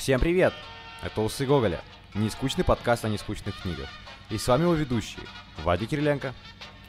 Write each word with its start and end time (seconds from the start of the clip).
Всем 0.00 0.18
привет! 0.18 0.54
Это 1.02 1.20
Усы 1.20 1.44
Гоголя, 1.44 1.82
нескучный 2.14 2.64
подкаст 2.64 3.04
о 3.04 3.10
нескучных 3.10 3.60
книгах. 3.60 3.86
И 4.30 4.38
с 4.38 4.48
вами 4.48 4.62
его 4.62 4.72
ведущие 4.72 5.26
Вадик 5.62 5.90
Кириленко. 5.90 6.32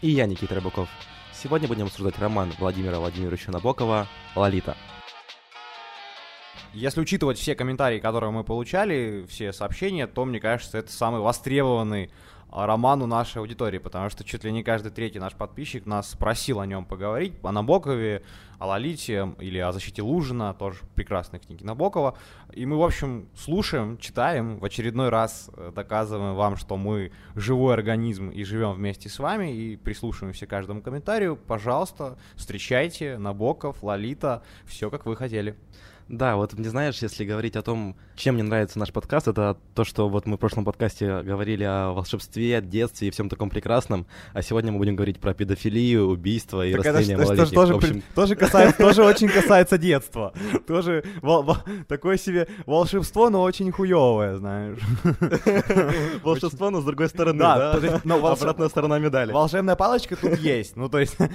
И 0.01 0.11
я, 0.11 0.25
Никита 0.27 0.55
Рыбаков. 0.55 0.87
Сегодня 1.33 1.67
будем 1.67 1.87
обсуждать 1.87 2.17
роман 2.19 2.53
Владимира 2.57 2.99
Владимировича 2.99 3.51
Набокова 3.51 4.07
«Лолита». 4.33 4.77
Если 6.73 7.01
учитывать 7.01 7.37
все 7.37 7.55
комментарии, 7.55 7.99
которые 7.99 8.31
мы 8.31 8.43
получали, 8.43 9.25
все 9.27 9.51
сообщения, 9.51 10.07
то, 10.07 10.23
мне 10.25 10.39
кажется, 10.39 10.77
это 10.77 10.91
самый 10.91 11.19
востребованный 11.19 12.09
роману 12.51 13.07
нашей 13.07 13.37
аудитории, 13.37 13.77
потому 13.77 14.09
что 14.09 14.23
чуть 14.23 14.43
ли 14.43 14.51
не 14.51 14.63
каждый 14.63 14.91
третий 14.91 15.19
наш 15.19 15.33
подписчик 15.33 15.85
нас 15.85 16.15
просил 16.15 16.59
о 16.59 16.65
нем 16.65 16.85
поговорить, 16.85 17.33
о 17.43 17.51
Набокове, 17.51 18.23
о 18.59 18.67
Лолите 18.67 19.33
или 19.39 19.57
о 19.57 19.71
защите 19.71 20.01
Лужина, 20.01 20.53
тоже 20.53 20.79
прекрасные 20.95 21.39
книги 21.39 21.63
Набокова. 21.63 22.17
И 22.51 22.65
мы, 22.65 22.77
в 22.77 22.83
общем, 22.83 23.29
слушаем, 23.35 23.97
читаем, 23.97 24.59
в 24.59 24.65
очередной 24.65 25.09
раз 25.09 25.49
э, 25.55 25.71
доказываем 25.73 26.35
вам, 26.35 26.57
что 26.57 26.75
мы 26.75 27.11
живой 27.35 27.73
организм 27.73 28.29
и 28.29 28.43
живем 28.43 28.73
вместе 28.73 29.07
с 29.07 29.17
вами, 29.17 29.55
и 29.55 29.77
прислушиваемся 29.77 30.45
к 30.45 30.49
каждому 30.49 30.81
комментарию. 30.81 31.37
Пожалуйста, 31.37 32.17
встречайте 32.35 33.17
Набоков, 33.17 33.81
Лолита, 33.81 34.43
все 34.65 34.89
как 34.89 35.05
вы 35.05 35.15
хотели. 35.15 35.55
Да, 36.11 36.35
вот 36.35 36.51
не 36.53 36.67
знаешь, 36.67 37.01
если 37.01 37.23
говорить 37.23 37.55
о 37.55 37.61
том, 37.61 37.95
чем 38.17 38.33
мне 38.35 38.43
нравится 38.43 38.77
наш 38.77 38.91
подкаст, 38.91 39.29
это 39.29 39.55
то, 39.73 39.85
что 39.85 40.09
вот 40.09 40.25
мы 40.25 40.35
в 40.35 40.39
прошлом 40.41 40.65
подкасте 40.65 41.21
говорили 41.21 41.63
о 41.63 41.93
волшебстве, 41.93 42.59
детстве 42.61 43.07
и 43.07 43.11
всем 43.11 43.29
таком 43.29 43.49
прекрасном, 43.49 44.05
а 44.33 44.41
сегодня 44.41 44.73
мы 44.73 44.79
будем 44.79 44.97
говорить 44.97 45.21
про 45.21 45.33
педофилию, 45.33 46.09
убийство 46.09 46.67
и 46.67 46.73
так 46.73 46.83
растление 46.83 47.15
это, 47.15 47.23
малолетних. 47.23 47.55
Тоже, 47.55 47.73
общем... 47.75 48.03
тоже, 48.13 48.35
касается, 48.35 48.77
тоже 48.83 49.03
очень 49.05 49.29
касается 49.29 49.77
детства. 49.77 50.33
Тоже 50.67 51.05
такое 51.87 52.17
себе 52.17 52.49
волшебство, 52.65 53.29
но 53.29 53.41
очень 53.41 53.71
хуевое, 53.71 54.35
знаешь. 54.35 54.79
Волшебство, 56.23 56.71
но 56.71 56.81
с 56.81 56.83
другой 56.83 57.07
стороны, 57.07 57.39
да? 57.39 57.79
Обратная 58.03 58.67
сторона 58.67 58.99
медали. 58.99 59.31
Волшебная 59.31 59.77
палочка 59.77 60.17
тут 60.17 60.37
есть, 60.39 60.75
ну 60.75 60.89
то 60.89 60.99
есть... 60.99 61.15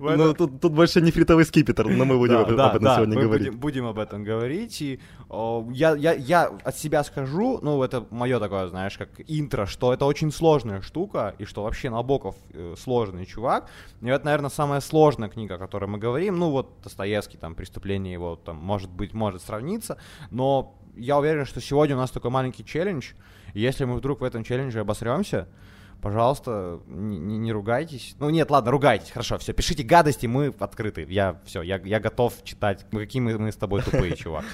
Ну 0.00 0.34
тут 0.34 0.72
больше 0.72 1.00
нефритовый 1.00 1.44
скипетр, 1.44 1.86
но 1.86 2.04
мы 2.04 2.18
будем 2.18 2.38
об 2.38 2.50
этом 2.50 2.82
сегодня 2.82 3.14
говорить 3.14 3.27
говорить. 3.28 3.48
Будем, 3.48 3.60
будем 3.60 3.86
об 3.86 3.98
этом 3.98 4.24
говорить. 4.24 4.82
И 4.82 5.00
о, 5.28 5.68
я, 5.72 5.94
я, 5.94 6.12
я 6.12 6.46
от 6.64 6.76
себя 6.76 7.04
скажу, 7.04 7.60
ну, 7.62 7.82
это 7.82 8.06
мое 8.10 8.40
такое, 8.40 8.66
знаешь, 8.68 8.96
как 8.98 9.08
интро, 9.26 9.66
что 9.66 9.92
это 9.92 10.04
очень 10.04 10.32
сложная 10.32 10.80
штука, 10.80 11.34
и 11.38 11.44
что 11.44 11.62
вообще 11.62 11.90
Набоков 11.90 12.36
э, 12.52 12.74
сложный 12.78 13.26
чувак. 13.26 13.68
И 14.00 14.08
это, 14.08 14.24
наверное, 14.24 14.50
самая 14.50 14.80
сложная 14.80 15.28
книга, 15.28 15.54
о 15.54 15.58
которой 15.58 15.86
мы 15.86 15.98
говорим. 15.98 16.38
Ну, 16.38 16.50
вот 16.50 16.80
Достоевский, 16.82 17.38
там, 17.38 17.54
преступление 17.54 18.12
его, 18.12 18.36
там, 18.36 18.56
может 18.56 18.90
быть, 18.90 19.14
может 19.14 19.42
сравниться, 19.42 19.98
но 20.30 20.74
я 20.96 21.18
уверен, 21.18 21.44
что 21.44 21.60
сегодня 21.60 21.96
у 21.96 21.98
нас 21.98 22.10
такой 22.10 22.30
маленький 22.30 22.64
челлендж. 22.64 23.12
Если 23.54 23.84
мы 23.84 23.96
вдруг 23.96 24.20
в 24.20 24.24
этом 24.24 24.44
челлендже 24.44 24.80
обосремся, 24.80 25.48
пожалуйста, 26.02 26.80
не, 26.86 27.18
не 27.18 27.52
ругайтесь. 27.52 28.16
Ну 28.18 28.30
нет, 28.30 28.50
ладно, 28.50 28.70
ругайтесь, 28.70 29.10
хорошо, 29.10 29.38
все, 29.38 29.52
пишите 29.52 29.82
гадости, 29.82 30.26
мы 30.26 30.54
открыты. 30.58 31.06
Я 31.08 31.40
все, 31.44 31.62
я, 31.62 31.80
я 31.84 32.00
готов 32.00 32.34
читать. 32.44 32.86
Мы 32.90 33.00
какие 33.00 33.20
мы, 33.20 33.38
мы 33.38 33.52
с 33.52 33.56
тобой 33.56 33.82
тупые, 33.82 34.16
чувак. 34.16 34.44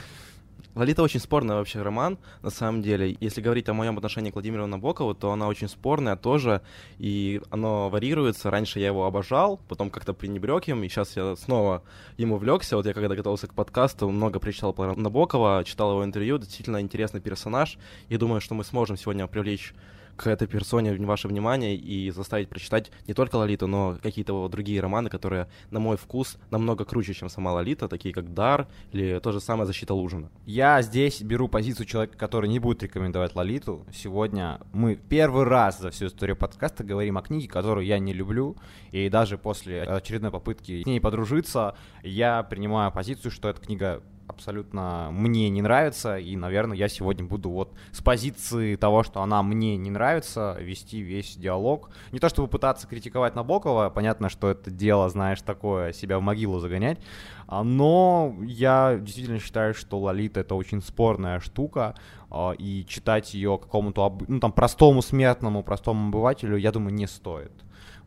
Лолита 0.75 1.05
очень 1.05 1.21
спорный 1.21 1.55
вообще 1.55 1.83
роман, 1.83 2.19
на 2.43 2.51
самом 2.51 2.83
деле. 2.83 3.17
Если 3.21 3.41
говорить 3.41 3.69
о 3.69 3.75
моем 3.75 3.97
отношении 3.97 4.33
к 4.33 4.35
Владимиру 4.35 4.67
Набокову, 4.67 5.15
то 5.15 5.31
она 5.31 5.47
очень 5.47 5.69
спорная 5.69 6.17
тоже, 6.17 6.63
и 6.99 7.41
оно 7.51 7.89
варьируется. 7.91 8.51
Раньше 8.51 8.81
я 8.81 8.87
его 8.87 9.07
обожал, 9.07 9.61
потом 9.69 9.91
как-то 9.91 10.15
пренебрег 10.15 10.67
им, 10.67 10.83
и 10.83 10.89
сейчас 10.89 11.17
я 11.17 11.37
снова 11.37 11.85
ему 12.17 12.39
влекся. 12.39 12.77
Вот 12.77 12.87
я 12.87 12.93
когда 12.93 13.15
готовился 13.15 13.47
к 13.47 13.55
подкасту, 13.55 14.11
много 14.11 14.41
прочитал 14.41 14.73
про 14.73 14.97
Набокова, 14.97 15.63
читал 15.65 15.93
его 15.93 16.05
интервью, 16.05 16.39
действительно 16.39 16.81
интересный 16.81 17.21
персонаж, 17.21 17.79
и 18.09 18.17
думаю, 18.17 18.41
что 18.41 18.55
мы 18.55 18.65
сможем 18.65 18.97
сегодня 18.97 19.29
привлечь 19.29 19.75
к 20.17 20.27
этой 20.27 20.47
персоне 20.47 20.95
ваше 20.95 21.29
внимание 21.29 21.77
и 21.77 22.11
заставить 22.11 22.49
прочитать 22.49 22.91
не 23.07 23.15
только 23.15 23.37
Лолиту, 23.37 23.67
но 23.67 23.99
какие-то 24.03 24.49
другие 24.49 24.81
романы, 24.81 25.11
которые, 25.11 25.49
на 25.71 25.81
мой 25.81 25.97
вкус, 25.97 26.39
намного 26.51 26.85
круче, 26.85 27.15
чем 27.15 27.29
сама 27.29 27.53
Лолита, 27.53 27.89
такие 27.89 28.15
как 28.15 28.33
«Дар» 28.35 28.69
или 28.93 29.19
то 29.19 29.33
же 29.33 29.41
самое 29.41 29.67
«Защита 29.67 29.95
Лужина». 29.95 30.31
Я 30.47 30.83
здесь 30.83 31.23
беру 31.23 31.49
позицию 31.49 31.87
человека, 31.87 32.17
который 32.17 32.49
не 32.49 32.59
будет 32.59 32.83
рекомендовать 32.83 33.35
Лолиту. 33.35 33.85
Сегодня 33.93 34.61
мы 34.73 34.97
первый 34.97 35.45
раз 35.45 35.81
за 35.81 35.91
всю 35.91 36.07
историю 36.07 36.37
подкаста 36.37 36.85
говорим 36.85 37.19
о 37.19 37.23
книге, 37.23 37.49
которую 37.49 37.87
я 37.87 37.99
не 37.99 38.13
люблю, 38.13 38.57
и 38.93 39.09
даже 39.09 39.39
после 39.39 39.83
очередной 39.83 40.31
попытки 40.31 40.83
с 40.83 40.87
ней 40.87 41.01
подружиться, 41.01 41.77
я 42.03 42.43
принимаю 42.43 42.93
позицию, 42.93 43.31
что 43.31 43.49
эта 43.49 43.61
книга 43.61 44.03
абсолютно 44.27 45.09
мне 45.13 45.49
не 45.51 45.63
нравится, 45.63 46.17
и, 46.19 46.37
наверное, 46.37 46.77
я 46.77 46.89
сегодня 46.89 47.25
буду 47.25 47.51
вот 47.51 47.75
с 47.93 48.01
позиции 48.01 48.77
того, 48.77 49.03
что 49.03 49.23
она 49.23 49.43
мне 49.43 49.77
не 49.77 49.91
нравится, 49.91 50.57
вести 50.61 51.01
весь 51.01 51.37
диалог. 51.37 51.91
Не 52.13 52.19
то 52.19 52.29
чтобы 52.29 52.49
пытаться 52.49 52.87
критиковать 52.87 53.35
Набокова, 53.35 53.91
понятно, 53.91 54.29
что 54.29 54.51
это 54.51 54.71
дело, 54.71 55.09
знаешь, 55.09 55.43
такое, 55.43 55.93
себя 55.93 56.19
в 56.19 56.23
могилу 56.23 56.59
загонять, 56.61 56.99
а, 57.47 57.63
но 57.63 58.35
я 58.43 58.99
действительно 59.01 59.39
считаю, 59.39 59.75
что 59.75 59.99
Лолита 59.99 60.41
это 60.41 60.55
очень 60.55 60.83
спорная 60.83 61.41
штука, 61.41 61.95
а, 62.31 62.53
и 62.53 62.85
читать 62.87 63.35
ее 63.35 63.59
какому-то, 63.59 64.19
ну, 64.27 64.41
там, 64.41 64.53
простому 64.53 65.03
смертному, 65.03 65.63
простому 65.63 66.09
обывателю, 66.09 66.57
я 66.57 66.73
думаю, 66.73 66.95
не 66.95 67.07
стоит. 67.07 67.53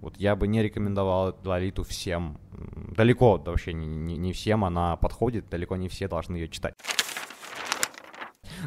Вот 0.02 0.18
я 0.18 0.36
бы 0.36 0.48
не 0.48 0.62
рекомендовал 0.62 1.36
Лолиту 1.44 1.84
всем. 1.84 2.38
Далеко 2.58 3.38
вообще 3.38 3.74
не, 3.74 4.18
не, 4.18 4.34
всем 4.34 4.66
она 4.66 4.96
подходит, 4.96 5.50
далеко 5.50 5.76
не 5.76 5.90
все 5.90 6.08
должны 6.08 6.36
ее 6.36 6.48
читать. 6.48 6.74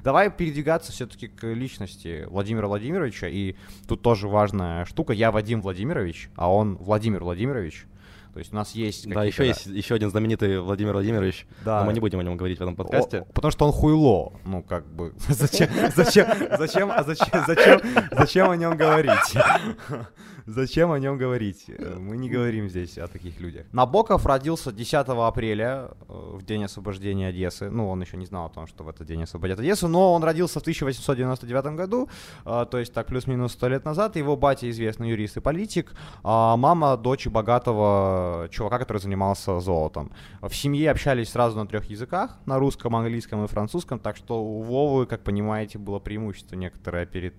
Давай 0.05 0.31
передвигаться 0.31 0.93
все-таки 0.93 1.27
к 1.27 1.45
личности 1.47 2.25
Владимира 2.28 2.69
Владимировича. 2.69 3.28
И 3.28 3.56
тут 3.89 4.03
тоже 4.03 4.28
важная 4.28 4.84
штука. 4.84 5.12
Я 5.12 5.33
Вадим 5.33 5.62
Владимирович, 5.62 6.31
а 6.37 6.53
он 6.53 6.77
Владимир 6.77 7.25
Владимирович. 7.25 7.87
То 8.33 8.39
есть 8.39 8.53
у 8.53 8.57
нас 8.57 8.73
есть... 8.73 9.09
Да, 9.09 9.25
еще 9.25 9.47
есть 9.47 9.67
еще 9.67 9.95
один 9.95 10.11
знаменитый 10.11 10.61
Владимир 10.61 10.93
Владимирович, 10.93 11.47
да. 11.65 11.81
но 11.81 11.87
мы 11.87 11.93
не 11.93 12.01
будем 12.01 12.21
о 12.21 12.23
нем 12.23 12.37
говорить 12.37 12.59
в 12.59 12.63
этом 12.63 12.77
подкасте. 12.77 13.21
О, 13.21 13.25
потому 13.25 13.51
что 13.51 13.67
он 13.67 13.73
хуйло. 13.73 14.33
Ну, 14.45 14.63
как 14.63 14.87
бы, 14.87 15.15
зачем, 15.29 15.69
зачем, 15.97 16.27
зачем, 16.59 16.91
а 16.91 17.03
зачем, 17.03 17.45
зачем, 17.47 17.81
зачем 18.13 18.51
о 18.51 18.57
нем 18.57 18.77
говорить? 18.77 19.19
Зачем 20.47 20.91
о 20.91 20.99
нем 20.99 21.17
говорить? 21.17 21.67
Мы 21.99 22.17
не 22.17 22.29
говорим 22.29 22.69
здесь 22.69 22.99
о 22.99 23.07
таких 23.07 23.39
людях. 23.41 23.67
Набоков 23.73 24.27
родился 24.27 24.73
10 24.73 24.95
апреля, 24.95 25.91
э, 26.09 26.37
в 26.39 26.43
день 26.45 26.65
освобождения 26.65 27.29
Одессы. 27.29 27.71
Ну, 27.71 27.89
он 27.89 28.01
еще 28.01 28.17
не 28.17 28.27
знал 28.27 28.47
о 28.47 28.49
том, 28.49 28.67
что 28.67 28.83
в 28.83 28.89
этот 28.89 29.07
день 29.07 29.23
освободят 29.23 29.61
Одессу, 29.61 29.87
но 29.87 30.13
он 30.13 30.25
родился 30.25 30.59
в 30.59 30.63
1899 30.63 31.77
году, 31.77 32.09
э, 32.45 32.67
то 32.69 32.79
есть 32.79 32.93
так 32.93 33.07
плюс-минус 33.07 33.53
100 33.53 33.69
лет 33.69 33.85
назад. 33.85 34.17
Его 34.17 34.37
батя 34.37 34.69
известный 34.71 35.11
юрист 35.11 35.37
и 35.37 35.41
политик, 35.41 35.93
а 36.25 36.57
мама 36.57 36.97
дочь 36.97 37.27
богатого 37.27 38.20
чувака, 38.51 38.79
который 38.79 38.99
занимался 38.99 39.61
золотом. 39.61 40.13
В 40.41 40.55
семье 40.55 40.91
общались 40.91 41.31
сразу 41.31 41.57
на 41.57 41.67
трех 41.67 41.85
языках, 41.87 42.39
на 42.47 42.59
русском, 42.59 42.97
английском 42.97 43.45
и 43.45 43.47
французском, 43.47 43.99
так 43.99 44.17
что 44.17 44.43
у 44.43 44.63
Вовы, 44.63 45.07
как 45.07 45.23
понимаете, 45.23 45.79
было 45.79 45.99
преимущество 45.99 46.57
некоторое 46.57 47.07
перед 47.07 47.35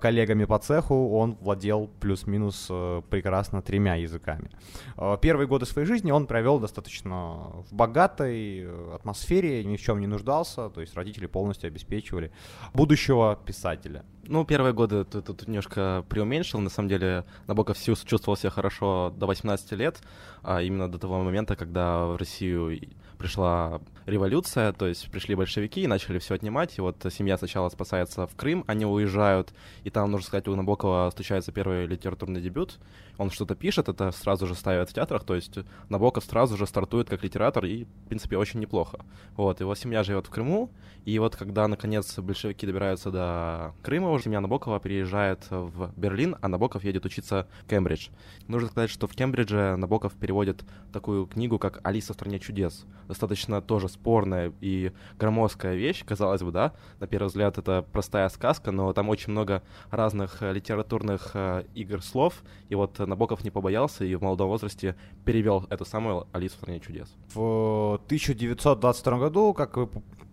коллегами 0.00 0.44
по 0.44 0.58
цеху. 0.58 1.10
Он 1.10 1.36
владел 1.40 1.90
плюс-минус 2.00 2.68
э, 2.70 3.02
прекрасно 3.10 3.62
тремя 3.62 3.94
языками. 3.94 4.50
Э, 4.96 5.16
первые 5.20 5.46
годы 5.46 5.66
своей 5.66 5.86
жизни 5.86 6.10
он 6.10 6.26
провел 6.26 6.58
достаточно 6.58 7.64
в 7.70 7.72
богатой 7.72 8.60
э, 8.60 8.94
атмосфере, 8.94 9.64
ни 9.64 9.76
в 9.76 9.80
чем 9.80 10.00
не 10.00 10.06
нуждался, 10.06 10.70
то 10.70 10.80
есть 10.80 10.94
родители 10.94 11.26
полностью 11.26 11.68
обеспечивали 11.68 12.32
будущего 12.74 13.38
писателя. 13.44 14.04
Ну, 14.28 14.44
первые 14.44 14.72
годы 14.72 15.04
ты 15.04 15.22
тут 15.22 15.46
немножко 15.46 16.04
преуменьшил. 16.08 16.60
На 16.60 16.70
самом 16.70 16.88
деле, 16.88 17.24
Набоков 17.46 17.78
чувствовал 17.78 18.36
себя 18.36 18.50
хорошо 18.50 19.14
до 19.16 19.26
18 19.26 19.72
лет, 19.72 20.00
а 20.42 20.62
именно 20.62 20.90
до 20.90 20.98
того 20.98 21.22
момента, 21.22 21.56
когда 21.56 22.06
в 22.06 22.16
Россию 22.16 22.78
пришла 23.18 23.80
революция, 24.06 24.72
то 24.72 24.86
есть 24.86 25.10
пришли 25.10 25.34
большевики 25.34 25.82
и 25.82 25.86
начали 25.86 26.18
все 26.18 26.34
отнимать, 26.34 26.78
и 26.78 26.80
вот 26.80 26.96
семья 27.10 27.36
сначала 27.36 27.68
спасается 27.68 28.26
в 28.26 28.36
Крым, 28.36 28.64
они 28.66 28.86
уезжают, 28.86 29.52
и 29.82 29.90
там, 29.90 30.10
нужно 30.10 30.26
сказать, 30.26 30.46
у 30.48 30.54
Набокова 30.54 31.10
случается 31.14 31.50
первый 31.50 31.86
литературный 31.86 32.40
дебют, 32.40 32.78
он 33.18 33.30
что-то 33.30 33.54
пишет, 33.54 33.88
это 33.88 34.12
сразу 34.12 34.46
же 34.46 34.54
ставят 34.54 34.90
в 34.90 34.92
театрах, 34.94 35.24
то 35.24 35.34
есть 35.34 35.58
Набоков 35.88 36.24
сразу 36.24 36.56
же 36.56 36.66
стартует 36.66 37.08
как 37.08 37.24
литератор, 37.24 37.64
и, 37.64 37.84
в 37.84 38.08
принципе, 38.08 38.36
очень 38.36 38.60
неплохо. 38.60 39.04
Вот, 39.36 39.60
его 39.60 39.74
семья 39.74 40.02
живет 40.04 40.26
в 40.26 40.30
Крыму, 40.30 40.70
и 41.04 41.18
вот 41.18 41.34
когда, 41.34 41.66
наконец, 41.66 42.18
большевики 42.18 42.66
добираются 42.66 43.10
до 43.10 43.74
Крыма, 43.82 44.10
уже 44.10 44.24
семья 44.24 44.40
Набокова 44.40 44.78
переезжает 44.80 45.46
в 45.50 45.92
Берлин, 45.96 46.36
а 46.40 46.48
Набоков 46.48 46.84
едет 46.84 47.06
учиться 47.06 47.48
в 47.64 47.68
Кембридж. 47.68 48.08
Нужно 48.48 48.68
сказать, 48.68 48.90
что 48.90 49.06
в 49.06 49.12
Кембридже 49.12 49.76
Набоков 49.76 50.12
переводит 50.14 50.64
такую 50.92 51.26
книгу, 51.26 51.58
как 51.58 51.80
«Алиса 51.84 52.12
в 52.12 52.16
стране 52.16 52.38
чудес». 52.38 52.84
Достаточно 53.08 53.62
тоже 53.62 53.88
спорная 53.88 54.52
и 54.60 54.92
громоздкая 55.18 55.74
вещь, 55.74 56.04
казалось 56.04 56.42
бы, 56.42 56.50
да, 56.50 56.72
на 56.98 57.06
первый 57.06 57.28
взгляд 57.28 57.58
это 57.58 57.84
простая 57.92 58.28
сказка, 58.28 58.72
но 58.72 58.92
там 58.92 59.08
очень 59.08 59.32
много 59.32 59.62
разных 59.90 60.42
э, 60.42 60.52
литературных 60.52 61.30
э, 61.34 61.64
игр 61.74 62.02
слов, 62.02 62.42
и 62.68 62.74
вот 62.74 62.98
Набоков 62.98 63.44
не 63.44 63.50
побоялся 63.50 64.04
и 64.04 64.14
в 64.14 64.22
молодом 64.22 64.48
возрасте 64.48 64.96
перевел 65.24 65.66
эту 65.70 65.84
самую 65.84 66.26
«Алису 66.32 66.54
в 66.56 66.58
стране 66.58 66.80
чудес». 66.80 67.14
В 67.32 68.00
1922 68.06 69.18
году, 69.18 69.54
как, 69.54 69.78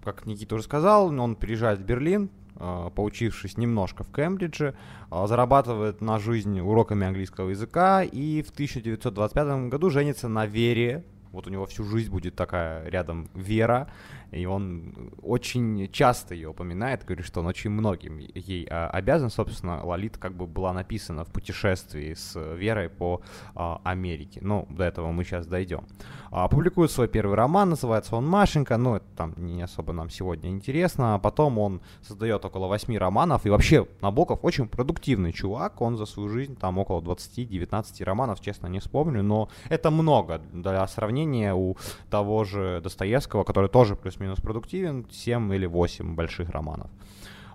как 0.04 0.26
Никита 0.26 0.56
уже 0.56 0.64
сказал, 0.64 1.08
он 1.08 1.36
переезжает 1.36 1.80
в 1.80 1.84
Берлин, 1.84 2.32
э, 2.56 2.90
поучившись 2.96 3.58
немножко 3.58 4.04
в 4.04 4.12
Кембридже, 4.12 4.76
зарабатывает 5.12 6.02
на 6.02 6.18
жизнь 6.18 6.60
уроками 6.60 7.06
английского 7.06 7.50
языка 7.50 8.02
и 8.02 8.42
в 8.42 8.50
1925 8.50 9.70
году 9.70 9.92
женится 9.92 10.28
на 10.28 10.48
Вере, 10.48 11.04
вот 11.34 11.48
у 11.48 11.50
него 11.50 11.66
всю 11.66 11.84
жизнь 11.84 12.10
будет 12.10 12.36
такая 12.36 12.88
рядом 12.88 13.30
Вера, 13.34 13.92
и 14.34 14.46
он 14.46 15.12
очень 15.22 15.90
часто 15.92 16.34
ее 16.34 16.50
упоминает, 16.50 17.06
говорит, 17.06 17.26
что 17.26 17.42
он 17.42 17.48
очень 17.48 17.70
многим 17.70 18.18
ей 18.18 18.68
а, 18.70 18.90
обязан. 18.90 19.30
Собственно, 19.30 19.84
Лолита 19.86 20.20
как 20.20 20.36
бы 20.36 20.48
была 20.48 20.74
написана 20.74 21.24
в 21.24 21.30
путешествии 21.30 22.14
с 22.14 22.40
Верой 22.56 22.90
по 22.90 23.22
а, 23.56 23.80
Америке. 23.84 24.40
Ну, 24.42 24.68
до 24.70 24.84
этого 24.84 25.12
мы 25.12 25.24
сейчас 25.24 25.46
дойдем. 25.46 25.86
А, 26.32 26.48
публикует 26.48 26.92
свой 26.92 27.08
первый 27.08 27.36
роман, 27.36 27.70
называется 27.70 28.16
он 28.16 28.28
«Машенька», 28.28 28.78
но 28.78 28.98
это 28.98 29.06
там 29.16 29.34
не 29.38 29.62
особо 29.62 29.94
нам 29.94 30.10
сегодня 30.10 30.50
интересно. 30.50 31.20
Потом 31.22 31.60
он 31.60 31.82
создает 32.02 32.44
около 32.44 32.68
восьми 32.68 32.98
романов, 32.98 33.46
и 33.46 33.50
вообще 33.50 33.88
Набоков 34.02 34.40
очень 34.44 34.68
продуктивный 34.68 35.32
чувак, 35.32 35.80
он 35.82 35.96
за 35.98 36.06
свою 36.06 36.30
жизнь 36.30 36.56
там 36.56 36.80
около 36.80 37.02
20-19 37.02 38.04
романов, 38.04 38.42
честно, 38.42 38.68
не 38.68 38.80
вспомню, 38.80 39.22
но 39.22 39.50
это 39.70 39.92
много 39.92 40.42
для 40.52 40.88
сравнения 40.88 41.54
у 41.54 41.78
того 42.10 42.44
же 42.44 42.82
Достоевского, 42.82 43.44
который 43.44 43.70
тоже 43.70 43.96
плюс 43.96 44.20
плюс-минус 44.24 44.40
продуктивен, 44.40 45.06
7 45.12 45.54
или 45.54 45.66
8 45.66 46.16
больших 46.16 46.50
романов. 46.50 46.90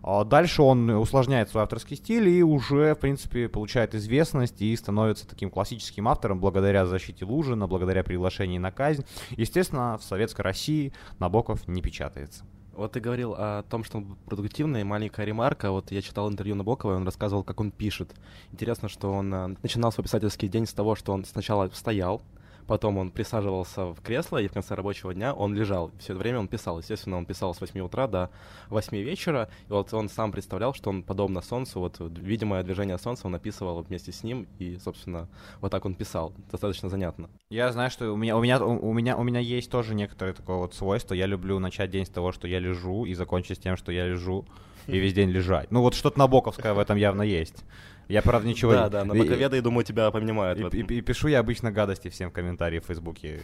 А 0.02 0.24
дальше 0.24 0.62
он 0.62 0.90
усложняет 0.90 1.48
свой 1.48 1.62
авторский 1.62 1.96
стиль 1.96 2.28
и 2.28 2.42
уже, 2.42 2.94
в 2.94 2.98
принципе, 2.98 3.48
получает 3.48 3.94
известность 3.94 4.60
и 4.60 4.76
становится 4.76 5.26
таким 5.26 5.50
классическим 5.50 6.06
автором 6.08 6.40
благодаря 6.40 6.86
защите 6.86 7.24
Лужина, 7.24 7.66
благодаря 7.66 8.04
приглашению 8.04 8.60
на 8.60 8.70
казнь. 8.70 9.04
Естественно, 9.30 9.98
в 9.98 10.04
Советской 10.04 10.42
России 10.42 10.92
Набоков 11.18 11.66
не 11.66 11.82
печатается. 11.82 12.44
Вот 12.74 12.92
ты 12.92 13.00
говорил 13.00 13.34
о 13.36 13.64
том, 13.64 13.82
что 13.82 13.98
он 13.98 14.16
продуктивный, 14.26 14.84
маленькая 14.84 15.26
ремарка. 15.26 15.72
Вот 15.72 15.90
я 15.90 16.00
читал 16.00 16.30
интервью 16.30 16.54
Набокова, 16.54 16.92
и 16.92 16.96
он 16.96 17.04
рассказывал, 17.04 17.42
как 17.42 17.60
он 17.60 17.72
пишет. 17.72 18.14
Интересно, 18.52 18.88
что 18.88 19.12
он 19.12 19.34
э, 19.34 19.56
начинал 19.62 19.90
свой 19.90 20.04
писательский 20.04 20.48
день 20.48 20.66
с 20.66 20.72
того, 20.72 20.94
что 20.94 21.12
он 21.12 21.24
сначала 21.24 21.68
стоял, 21.74 22.22
Потом 22.68 22.98
он 22.98 23.10
присаживался 23.10 23.86
в 23.86 24.02
кресло, 24.02 24.36
и 24.36 24.46
в 24.46 24.52
конце 24.52 24.74
рабочего 24.74 25.14
дня 25.14 25.32
он 25.32 25.54
лежал. 25.54 25.90
Все 25.98 26.12
это 26.12 26.20
время 26.20 26.40
он 26.40 26.48
писал. 26.48 26.78
Естественно, 26.78 27.16
он 27.16 27.24
писал 27.24 27.54
с 27.54 27.60
8 27.62 27.80
утра 27.80 28.06
до 28.06 28.30
8 28.68 28.94
вечера. 28.98 29.48
И 29.68 29.72
вот 29.72 29.92
он 29.94 30.10
сам 30.10 30.30
представлял, 30.30 30.74
что 30.74 30.90
он 30.90 31.02
подобно 31.02 31.40
Солнцу, 31.40 31.80
вот 31.80 31.96
видимое 31.98 32.62
движение 32.62 32.98
Солнца 32.98 33.26
он 33.26 33.34
описывал 33.34 33.80
вместе 33.80 34.12
с 34.12 34.22
ним, 34.22 34.46
и, 34.58 34.76
собственно, 34.76 35.28
вот 35.62 35.70
так 35.72 35.86
он 35.86 35.94
писал. 35.94 36.34
Достаточно 36.52 36.90
занятно. 36.90 37.30
Я 37.48 37.72
знаю, 37.72 37.90
что 37.90 38.12
у 38.12 38.16
меня, 38.16 38.36
у 38.36 38.42
меня, 38.42 38.62
у 38.62 38.92
меня, 38.92 39.16
у 39.16 39.22
меня 39.22 39.40
есть 39.40 39.70
тоже 39.70 39.94
некоторое 39.94 40.34
такое 40.34 40.58
вот 40.58 40.74
свойство. 40.74 41.14
Я 41.14 41.24
люблю 41.24 41.58
начать 41.58 41.90
день 41.90 42.04
с 42.04 42.10
того, 42.10 42.32
что 42.32 42.46
я 42.46 42.58
лежу, 42.58 43.06
и 43.06 43.14
закончить 43.14 43.56
с 43.56 43.60
тем, 43.60 43.78
что 43.78 43.92
я 43.92 44.06
лежу, 44.06 44.44
и 44.88 44.98
весь 44.98 45.12
день 45.12 45.30
лежать. 45.30 45.70
Ну 45.70 45.82
вот 45.82 45.94
что-то 45.94 46.18
набоковское 46.18 46.74
в 46.74 46.78
этом 46.78 46.96
явно 46.96 47.22
есть. 47.22 47.64
Я, 48.08 48.22
правда, 48.22 48.48
ничего... 48.48 48.72
Да, 48.72 48.88
да, 48.88 49.04
на 49.04 49.14
боковеда, 49.14 49.56
я 49.56 49.62
думаю, 49.62 49.84
тебя 49.84 50.10
понимают. 50.10 50.74
И, 50.74 50.78
и, 50.78 50.80
и 50.80 51.00
пишу 51.02 51.28
я 51.28 51.40
обычно 51.40 51.70
гадости 51.70 52.08
всем 52.08 52.30
в 52.30 52.32
комментарии 52.32 52.78
в 52.78 52.86
Фейсбуке. 52.86 53.42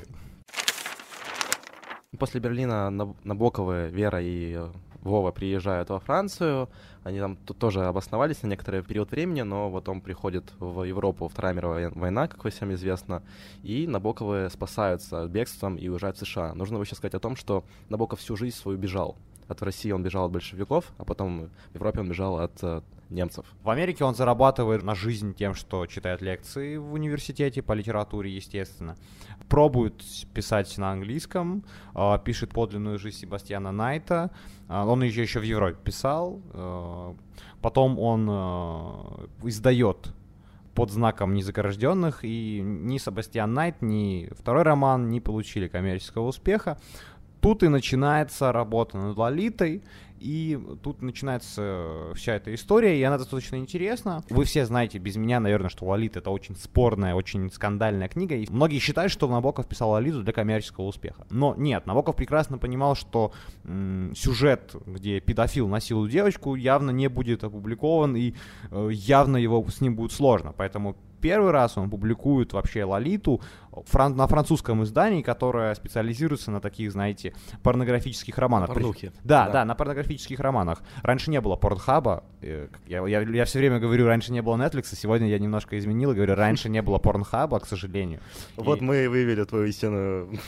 После 2.19 2.41
Берлина 2.41 2.91
Набоковы, 3.25 3.91
Вера 3.93 4.23
и 4.23 4.59
Вова 5.03 5.33
приезжают 5.33 5.91
во 5.91 6.01
Францию. 6.01 6.71
Они 7.03 7.21
там 7.21 7.37
тут 7.37 7.59
тоже 7.59 7.85
обосновались 7.85 8.43
на 8.43 8.47
некоторый 8.47 8.83
период 8.83 9.11
времени, 9.11 9.43
но 9.43 9.69
вот 9.69 9.89
он 9.91 10.01
приходит 10.01 10.45
в 10.59 10.85
Европу, 10.85 11.29
Вторая 11.29 11.53
мировая 11.53 11.91
война, 11.91 12.27
как 12.27 12.51
всем 12.51 12.73
известно, 12.73 13.23
и 13.63 13.87
Набоковы 13.87 14.49
спасаются 14.51 15.27
бегством 15.27 15.77
и 15.77 15.89
уезжают 15.89 16.17
в 16.17 16.25
США. 16.25 16.55
Нужно 16.55 16.79
вообще 16.79 16.95
сказать 16.95 17.15
о 17.15 17.21
том, 17.21 17.37
что 17.37 17.65
Набоков 17.91 18.21
всю 18.21 18.35
жизнь 18.37 18.57
свою 18.57 18.79
бежал. 18.79 19.19
От 19.49 19.63
России 19.63 19.91
он 19.93 20.03
бежал 20.03 20.27
от 20.27 20.33
большевиков, 20.33 20.93
а 20.99 21.05
потом 21.05 21.51
в 21.71 21.75
Европе 21.75 22.01
он 22.01 22.09
бежал 22.09 22.39
от 22.39 22.63
э, 22.63 22.81
немцев. 23.11 23.45
В 23.63 23.71
Америке 23.71 24.05
он 24.05 24.15
зарабатывает 24.15 24.83
на 24.83 24.95
жизнь 24.95 25.35
тем, 25.35 25.55
что 25.55 25.87
читает 25.87 26.23
лекции 26.23 26.77
в 26.77 26.93
университете 26.93 27.63
по 27.63 27.73
литературе, 27.73 28.35
естественно. 28.35 28.97
Пробует 29.49 30.03
писать 30.33 30.77
на 30.79 30.93
английском, 30.93 31.65
э, 31.95 32.19
пишет 32.25 32.51
подлинную 32.51 32.99
жизнь 32.99 33.19
Себастьяна 33.19 33.73
Найта. 33.73 34.31
Э, 34.69 34.83
он 34.83 35.03
еще, 35.03 35.23
еще 35.23 35.41
в 35.41 35.45
Европе 35.45 35.79
писал. 35.85 36.41
Потом 37.61 37.99
он 37.99 38.29
издает 39.43 40.13
под 40.75 40.91
знаком 40.91 41.35
незагражденных, 41.35 42.25
и 42.25 42.61
ни 42.63 42.99
Себастьян 42.99 43.53
Найт, 43.53 43.81
ни 43.81 44.31
второй 44.37 44.65
роман 44.65 45.09
не 45.09 45.21
получили 45.21 45.69
коммерческого 45.69 46.27
успеха. 46.27 46.79
Тут 47.45 47.63
и 47.63 47.69
начинается 47.69 48.53
работа 48.53 48.97
над 48.97 49.19
Лолитой, 49.19 49.83
и 50.19 50.59
тут 50.83 51.03
начинается 51.03 52.11
вся 52.15 52.37
эта 52.37 52.55
история, 52.55 52.99
и 52.99 53.03
она 53.03 53.19
достаточно 53.19 53.57
интересна. 53.57 54.25
Вы 54.31 54.45
все 54.45 54.65
знаете 54.65 54.97
без 54.97 55.17
меня, 55.17 55.41
наверное, 55.41 55.69
что 55.69 55.85
Лолита 55.85 56.21
это 56.21 56.31
очень 56.31 56.57
спорная, 56.57 57.15
очень 57.15 57.53
скандальная 57.53 58.09
книга. 58.09 58.35
И 58.35 58.51
многие 58.51 58.79
считают, 58.79 59.13
что 59.13 59.29
Набоков 59.29 59.69
писал 59.69 59.91
Лолиту 59.91 60.23
для 60.23 60.33
коммерческого 60.33 60.87
успеха. 60.87 61.27
Но 61.29 61.55
нет, 61.59 61.85
Набоков 61.85 62.17
прекрасно 62.17 62.57
понимал, 62.57 62.95
что 62.95 63.33
м- 63.65 64.15
сюжет, 64.17 64.75
где 64.87 65.21
педофил 65.21 65.69
насилует 65.69 66.11
девочку, 66.11 66.55
явно 66.55 66.93
не 66.93 67.11
будет 67.11 67.45
опубликован, 67.45 68.17
и 68.17 68.33
э, 68.71 68.89
явно 68.91 69.37
его 69.37 69.63
с 69.69 69.83
ним 69.83 69.97
будет 69.97 70.13
сложно. 70.13 70.55
Поэтому 70.57 70.97
первый 71.21 71.53
раз 71.53 71.79
он 71.79 71.89
публикует 71.89 72.53
вообще 72.53 72.85
Лолиту 72.85 73.41
фран- 73.87 74.15
на 74.15 74.27
французском 74.27 74.83
издании, 74.85 75.23
которое 75.23 75.75
специализируется 75.75 76.51
на 76.51 76.61
таких, 76.61 76.93
знаете, 76.93 77.35
порнографических 77.63 78.37
романах. 78.39 78.69
Порнухи. 78.69 79.13
Да, 79.25 79.47
да, 79.47 79.53
да, 79.53 79.65
на 79.65 79.75
порнографических 79.75 80.39
романах. 80.41 80.83
Раньше 81.03 81.31
не 81.31 81.41
было 81.41 81.57
порнхаба. 81.57 82.25
Э, 82.41 82.69
я, 82.87 83.07
я, 83.07 83.21
я 83.23 83.45
все 83.45 83.59
время 83.59 83.79
говорю, 83.79 84.07
раньше 84.07 84.33
не 84.33 84.43
было 84.43 84.57
Netflix, 84.57 84.89
а 84.93 84.97
сегодня 84.97 85.29
я 85.29 85.39
немножко 85.39 85.79
изменил 85.79 86.13
и 86.13 86.15
говорю, 86.15 86.35
раньше 86.35 86.69
не 86.69 86.83
было 86.83 86.99
порнхаба, 86.99 87.61
к 87.61 87.67
сожалению. 87.67 88.21
Вот 88.57 88.81
и... 88.81 88.85
мы 88.85 89.09
выявили 89.09 89.45
твою 89.45 89.67
истинную 89.67 90.39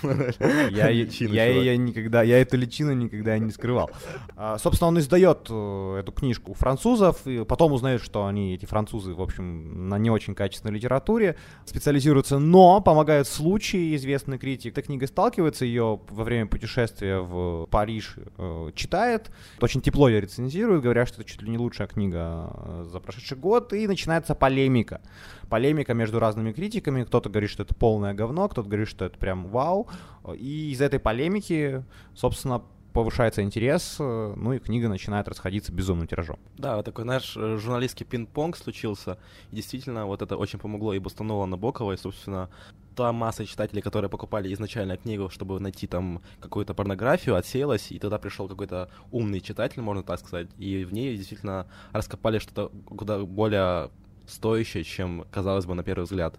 я, 0.70 0.90
личину. 0.90 1.34
Я 1.34 1.46
ее 1.46 1.76
никогда, 1.76 2.22
я 2.22 2.40
эту 2.40 2.56
личину 2.56 2.93
никогда 2.93 3.38
не 3.38 3.50
скрывал. 3.50 3.90
А, 4.37 4.58
собственно, 4.58 4.88
он 4.88 4.99
издает 4.99 5.46
э, 5.50 5.96
эту 6.00 6.12
книжку 6.12 6.55
французов, 6.55 7.26
и 7.26 7.44
потом 7.44 7.72
узнает, 7.72 8.02
что 8.02 8.26
они, 8.26 8.55
эти 8.55 8.67
французы, 8.67 9.14
в 9.14 9.22
общем, 9.22 9.88
на 9.88 9.99
не 9.99 10.11
очень 10.11 10.34
качественной 10.34 10.75
литературе 10.75 11.37
специализируются, 11.64 12.38
но 12.38 12.81
помогают 12.81 13.16
случаи, 13.25 13.95
известный 13.97 14.39
критик. 14.39 14.73
Эта 14.73 14.82
книга 14.82 15.06
сталкивается, 15.06 15.65
ее 15.65 16.01
во 16.08 16.25
время 16.25 16.46
путешествия 16.46 17.20
в 17.20 17.67
Париж 17.67 18.17
э, 18.39 18.70
читает, 18.75 19.31
очень 19.61 19.81
тепло 19.81 20.08
ее 20.08 20.20
рецензирует, 20.20 20.82
говорят, 20.82 21.08
что 21.08 21.20
это 21.20 21.31
чуть 21.31 21.43
ли 21.43 21.51
не 21.51 21.58
лучшая 21.58 21.89
книга 21.89 22.51
э, 22.53 22.87
за 22.91 23.01
прошедший 23.01 23.37
год, 23.37 23.73
и 23.73 23.87
начинается 23.87 24.35
полемика. 24.35 25.01
Полемика 25.49 25.94
между 25.94 26.19
разными 26.19 26.53
критиками, 26.53 27.05
кто-то 27.05 27.31
говорит, 27.31 27.51
что 27.51 27.63
это 27.63 27.75
полное 27.75 28.15
говно, 28.15 28.49
кто-то 28.49 28.69
говорит, 28.69 28.89
что 28.89 29.05
это 29.05 29.19
прям 29.19 29.46
вау, 29.46 29.89
и 30.35 30.73
из 30.73 30.81
этой 30.81 30.99
полемики, 30.99 31.85
собственно, 32.15 32.63
повышается 32.96 33.43
интерес, 33.43 33.96
э, 34.01 34.35
ну 34.37 34.55
и 34.55 34.58
книга 34.58 34.89
начинает 34.89 35.29
расходиться 35.29 35.70
безумным 35.70 36.06
тиражом. 36.06 36.39
Да, 36.56 36.82
такой 36.82 37.05
наш 37.05 37.37
э, 37.37 37.58
журналистский 37.58 38.06
пинг-понг 38.06 38.56
случился. 38.56 39.19
И 39.53 39.56
действительно, 39.56 40.06
вот 40.06 40.23
это 40.23 40.39
очень 40.39 40.58
помогло 40.58 40.94
и 40.94 40.99
бустануло 40.99 41.44
Набокова, 41.44 41.93
и, 41.93 41.99
собственно, 41.99 42.49
та 42.96 43.12
масса 43.12 43.46
читателей, 43.46 43.82
которые 43.82 44.08
покупали 44.08 44.53
изначально 44.53 44.96
книгу, 44.96 45.29
чтобы 45.29 45.60
найти 45.60 45.86
там 45.86 46.22
какую-то 46.41 46.74
порнографию, 46.74 47.36
отсеялась, 47.36 47.93
и 47.93 47.98
тогда 47.98 48.19
пришел 48.19 48.48
какой-то 48.48 48.91
умный 49.12 49.41
читатель, 49.41 49.82
можно 49.82 50.03
так 50.03 50.19
сказать, 50.19 50.48
и 50.58 50.84
в 50.84 50.93
ней 50.93 51.17
действительно 51.17 51.67
раскопали 51.93 52.38
что-то 52.38 52.72
куда 52.86 53.19
более 53.20 53.91
стоящее, 54.26 54.82
чем 54.82 55.26
казалось 55.31 55.67
бы 55.67 55.74
на 55.74 55.84
первый 55.84 56.05
взгляд. 56.05 56.38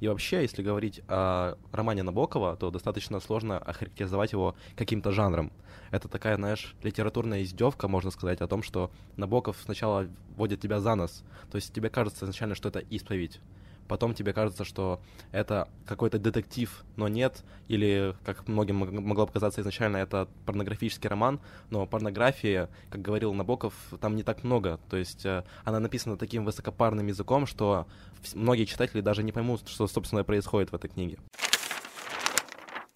И 0.00 0.06
вообще, 0.06 0.42
если 0.42 0.62
говорить 0.62 1.00
о 1.08 1.56
романе 1.72 2.04
Набокова, 2.04 2.56
то 2.56 2.70
достаточно 2.70 3.18
сложно 3.18 3.58
охарактеризовать 3.58 4.32
его 4.32 4.54
каким-то 4.76 5.10
жанром. 5.10 5.50
Это 5.90 6.06
такая, 6.06 6.36
знаешь, 6.36 6.76
литературная 6.82 7.42
издевка, 7.42 7.88
можно 7.88 8.10
сказать, 8.10 8.40
о 8.40 8.46
том, 8.46 8.62
что 8.62 8.92
Набоков 9.16 9.56
сначала 9.64 10.06
вводит 10.36 10.60
тебя 10.60 10.80
за 10.80 10.94
нос. 10.94 11.24
То 11.50 11.56
есть 11.56 11.72
тебе 11.72 11.88
кажется 11.90 12.26
изначально, 12.26 12.54
что 12.54 12.68
это 12.68 12.78
исповедь 12.78 13.40
потом 13.88 14.14
тебе 14.14 14.32
кажется, 14.32 14.64
что 14.64 15.00
это 15.32 15.68
какой-то 15.86 16.18
детектив, 16.18 16.84
но 16.96 17.08
нет, 17.08 17.44
или, 17.68 18.14
как 18.24 18.46
многим 18.46 18.76
могло 18.76 19.26
показаться 19.26 19.60
изначально, 19.60 19.96
это 19.96 20.28
порнографический 20.46 21.08
роман, 21.08 21.40
но 21.70 21.86
порнографии, 21.86 22.68
как 22.90 23.02
говорил 23.02 23.34
Набоков, 23.34 23.74
там 24.00 24.14
не 24.16 24.22
так 24.22 24.44
много, 24.44 24.78
то 24.88 24.96
есть 24.96 25.24
э, 25.26 25.44
она 25.64 25.80
написана 25.80 26.16
таким 26.16 26.44
высокопарным 26.44 27.06
языком, 27.06 27.46
что 27.46 27.86
многие 28.34 28.64
читатели 28.64 29.00
даже 29.00 29.22
не 29.22 29.32
поймут, 29.32 29.68
что, 29.68 29.86
собственно, 29.86 30.24
происходит 30.24 30.70
в 30.70 30.74
этой 30.74 30.88
книге. 30.88 31.18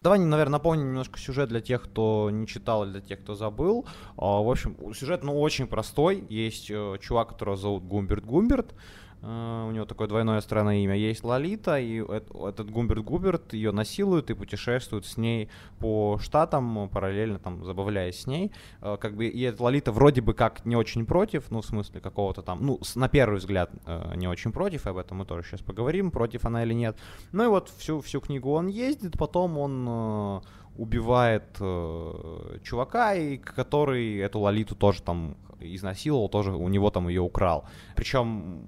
Давай, 0.02 0.18
наверное, 0.18 0.54
напомним 0.54 0.88
немножко 0.88 1.16
сюжет 1.16 1.48
для 1.48 1.60
тех, 1.60 1.82
кто 1.82 2.28
не 2.28 2.48
читал, 2.48 2.82
или 2.82 2.90
для 2.90 3.00
тех, 3.02 3.20
кто 3.20 3.36
забыл. 3.36 3.86
А, 4.16 4.42
в 4.42 4.50
общем, 4.50 4.76
сюжет, 4.94 5.22
ну, 5.22 5.40
очень 5.40 5.68
простой. 5.68 6.24
Есть 6.28 6.68
э, 6.72 6.96
чувак, 7.00 7.28
которого 7.28 7.56
зовут 7.56 7.84
Гумберт 7.84 8.24
Гумберт. 8.24 8.74
Uh, 9.22 9.68
у 9.68 9.70
него 9.70 9.84
такое 9.84 10.08
двойное 10.08 10.40
странное 10.40 10.78
имя. 10.78 10.96
Есть 10.96 11.22
Лолита, 11.22 11.78
и 11.78 12.02
этот 12.02 12.70
Гумберт 12.70 13.04
Губерт 13.04 13.52
ее 13.52 13.70
насилует 13.70 14.30
и 14.30 14.34
путешествует 14.34 15.06
с 15.06 15.16
ней 15.16 15.48
по 15.78 16.18
штатам, 16.20 16.88
параллельно 16.88 17.38
там 17.38 17.64
забавляясь 17.64 18.20
с 18.20 18.26
ней. 18.26 18.50
Uh, 18.80 18.96
как 18.98 19.14
бы, 19.14 19.26
и 19.26 19.40
эта 19.42 19.62
Лолита 19.62 19.92
вроде 19.92 20.22
бы 20.22 20.34
как 20.34 20.64
не 20.66 20.74
очень 20.74 21.06
против, 21.06 21.50
ну, 21.50 21.60
в 21.60 21.66
смысле 21.66 22.00
какого-то 22.00 22.42
там, 22.42 22.66
ну, 22.66 22.80
на 22.96 23.08
первый 23.08 23.38
взгляд 23.38 23.70
uh, 23.86 24.16
не 24.16 24.26
очень 24.26 24.50
против, 24.50 24.88
об 24.88 24.96
этом 24.96 25.18
мы 25.18 25.24
тоже 25.24 25.46
сейчас 25.46 25.60
поговорим, 25.60 26.10
против 26.10 26.44
она 26.44 26.64
или 26.64 26.74
нет. 26.74 26.98
Ну 27.30 27.44
и 27.44 27.46
вот 27.46 27.68
всю, 27.78 28.00
всю 28.00 28.20
книгу 28.20 28.50
он 28.50 28.66
ездит, 28.66 29.16
потом 29.16 29.56
он 29.56 30.42
убивает 30.76 31.56
э, 31.60 32.58
чувака, 32.62 33.14
и 33.14 33.36
который 33.36 34.18
эту 34.18 34.40
Лолиту 34.40 34.74
тоже 34.74 35.02
там 35.02 35.36
изнасиловал, 35.62 36.28
тоже 36.28 36.52
у 36.52 36.68
него 36.68 36.90
там 36.90 37.08
ее 37.08 37.20
украл. 37.20 37.64
Причем 37.96 38.64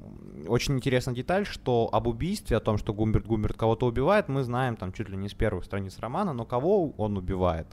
очень 0.49 0.75
интересная 0.77 1.15
деталь, 1.15 1.47
что 1.47 1.89
об 1.93 2.07
убийстве, 2.07 2.57
о 2.57 2.61
том, 2.61 2.79
что 2.79 2.93
Гумберт 2.93 3.27
Гумберт 3.27 3.57
кого-то 3.57 3.87
убивает, 3.87 4.29
мы 4.29 4.43
знаем 4.43 4.77
там 4.77 4.93
чуть 4.93 5.09
ли 5.09 5.17
не 5.17 5.29
с 5.29 5.35
первых 5.35 5.65
страниц 5.65 5.99
романа, 5.99 6.33
но 6.33 6.45
кого 6.45 6.91
он 6.91 7.17
убивает, 7.17 7.67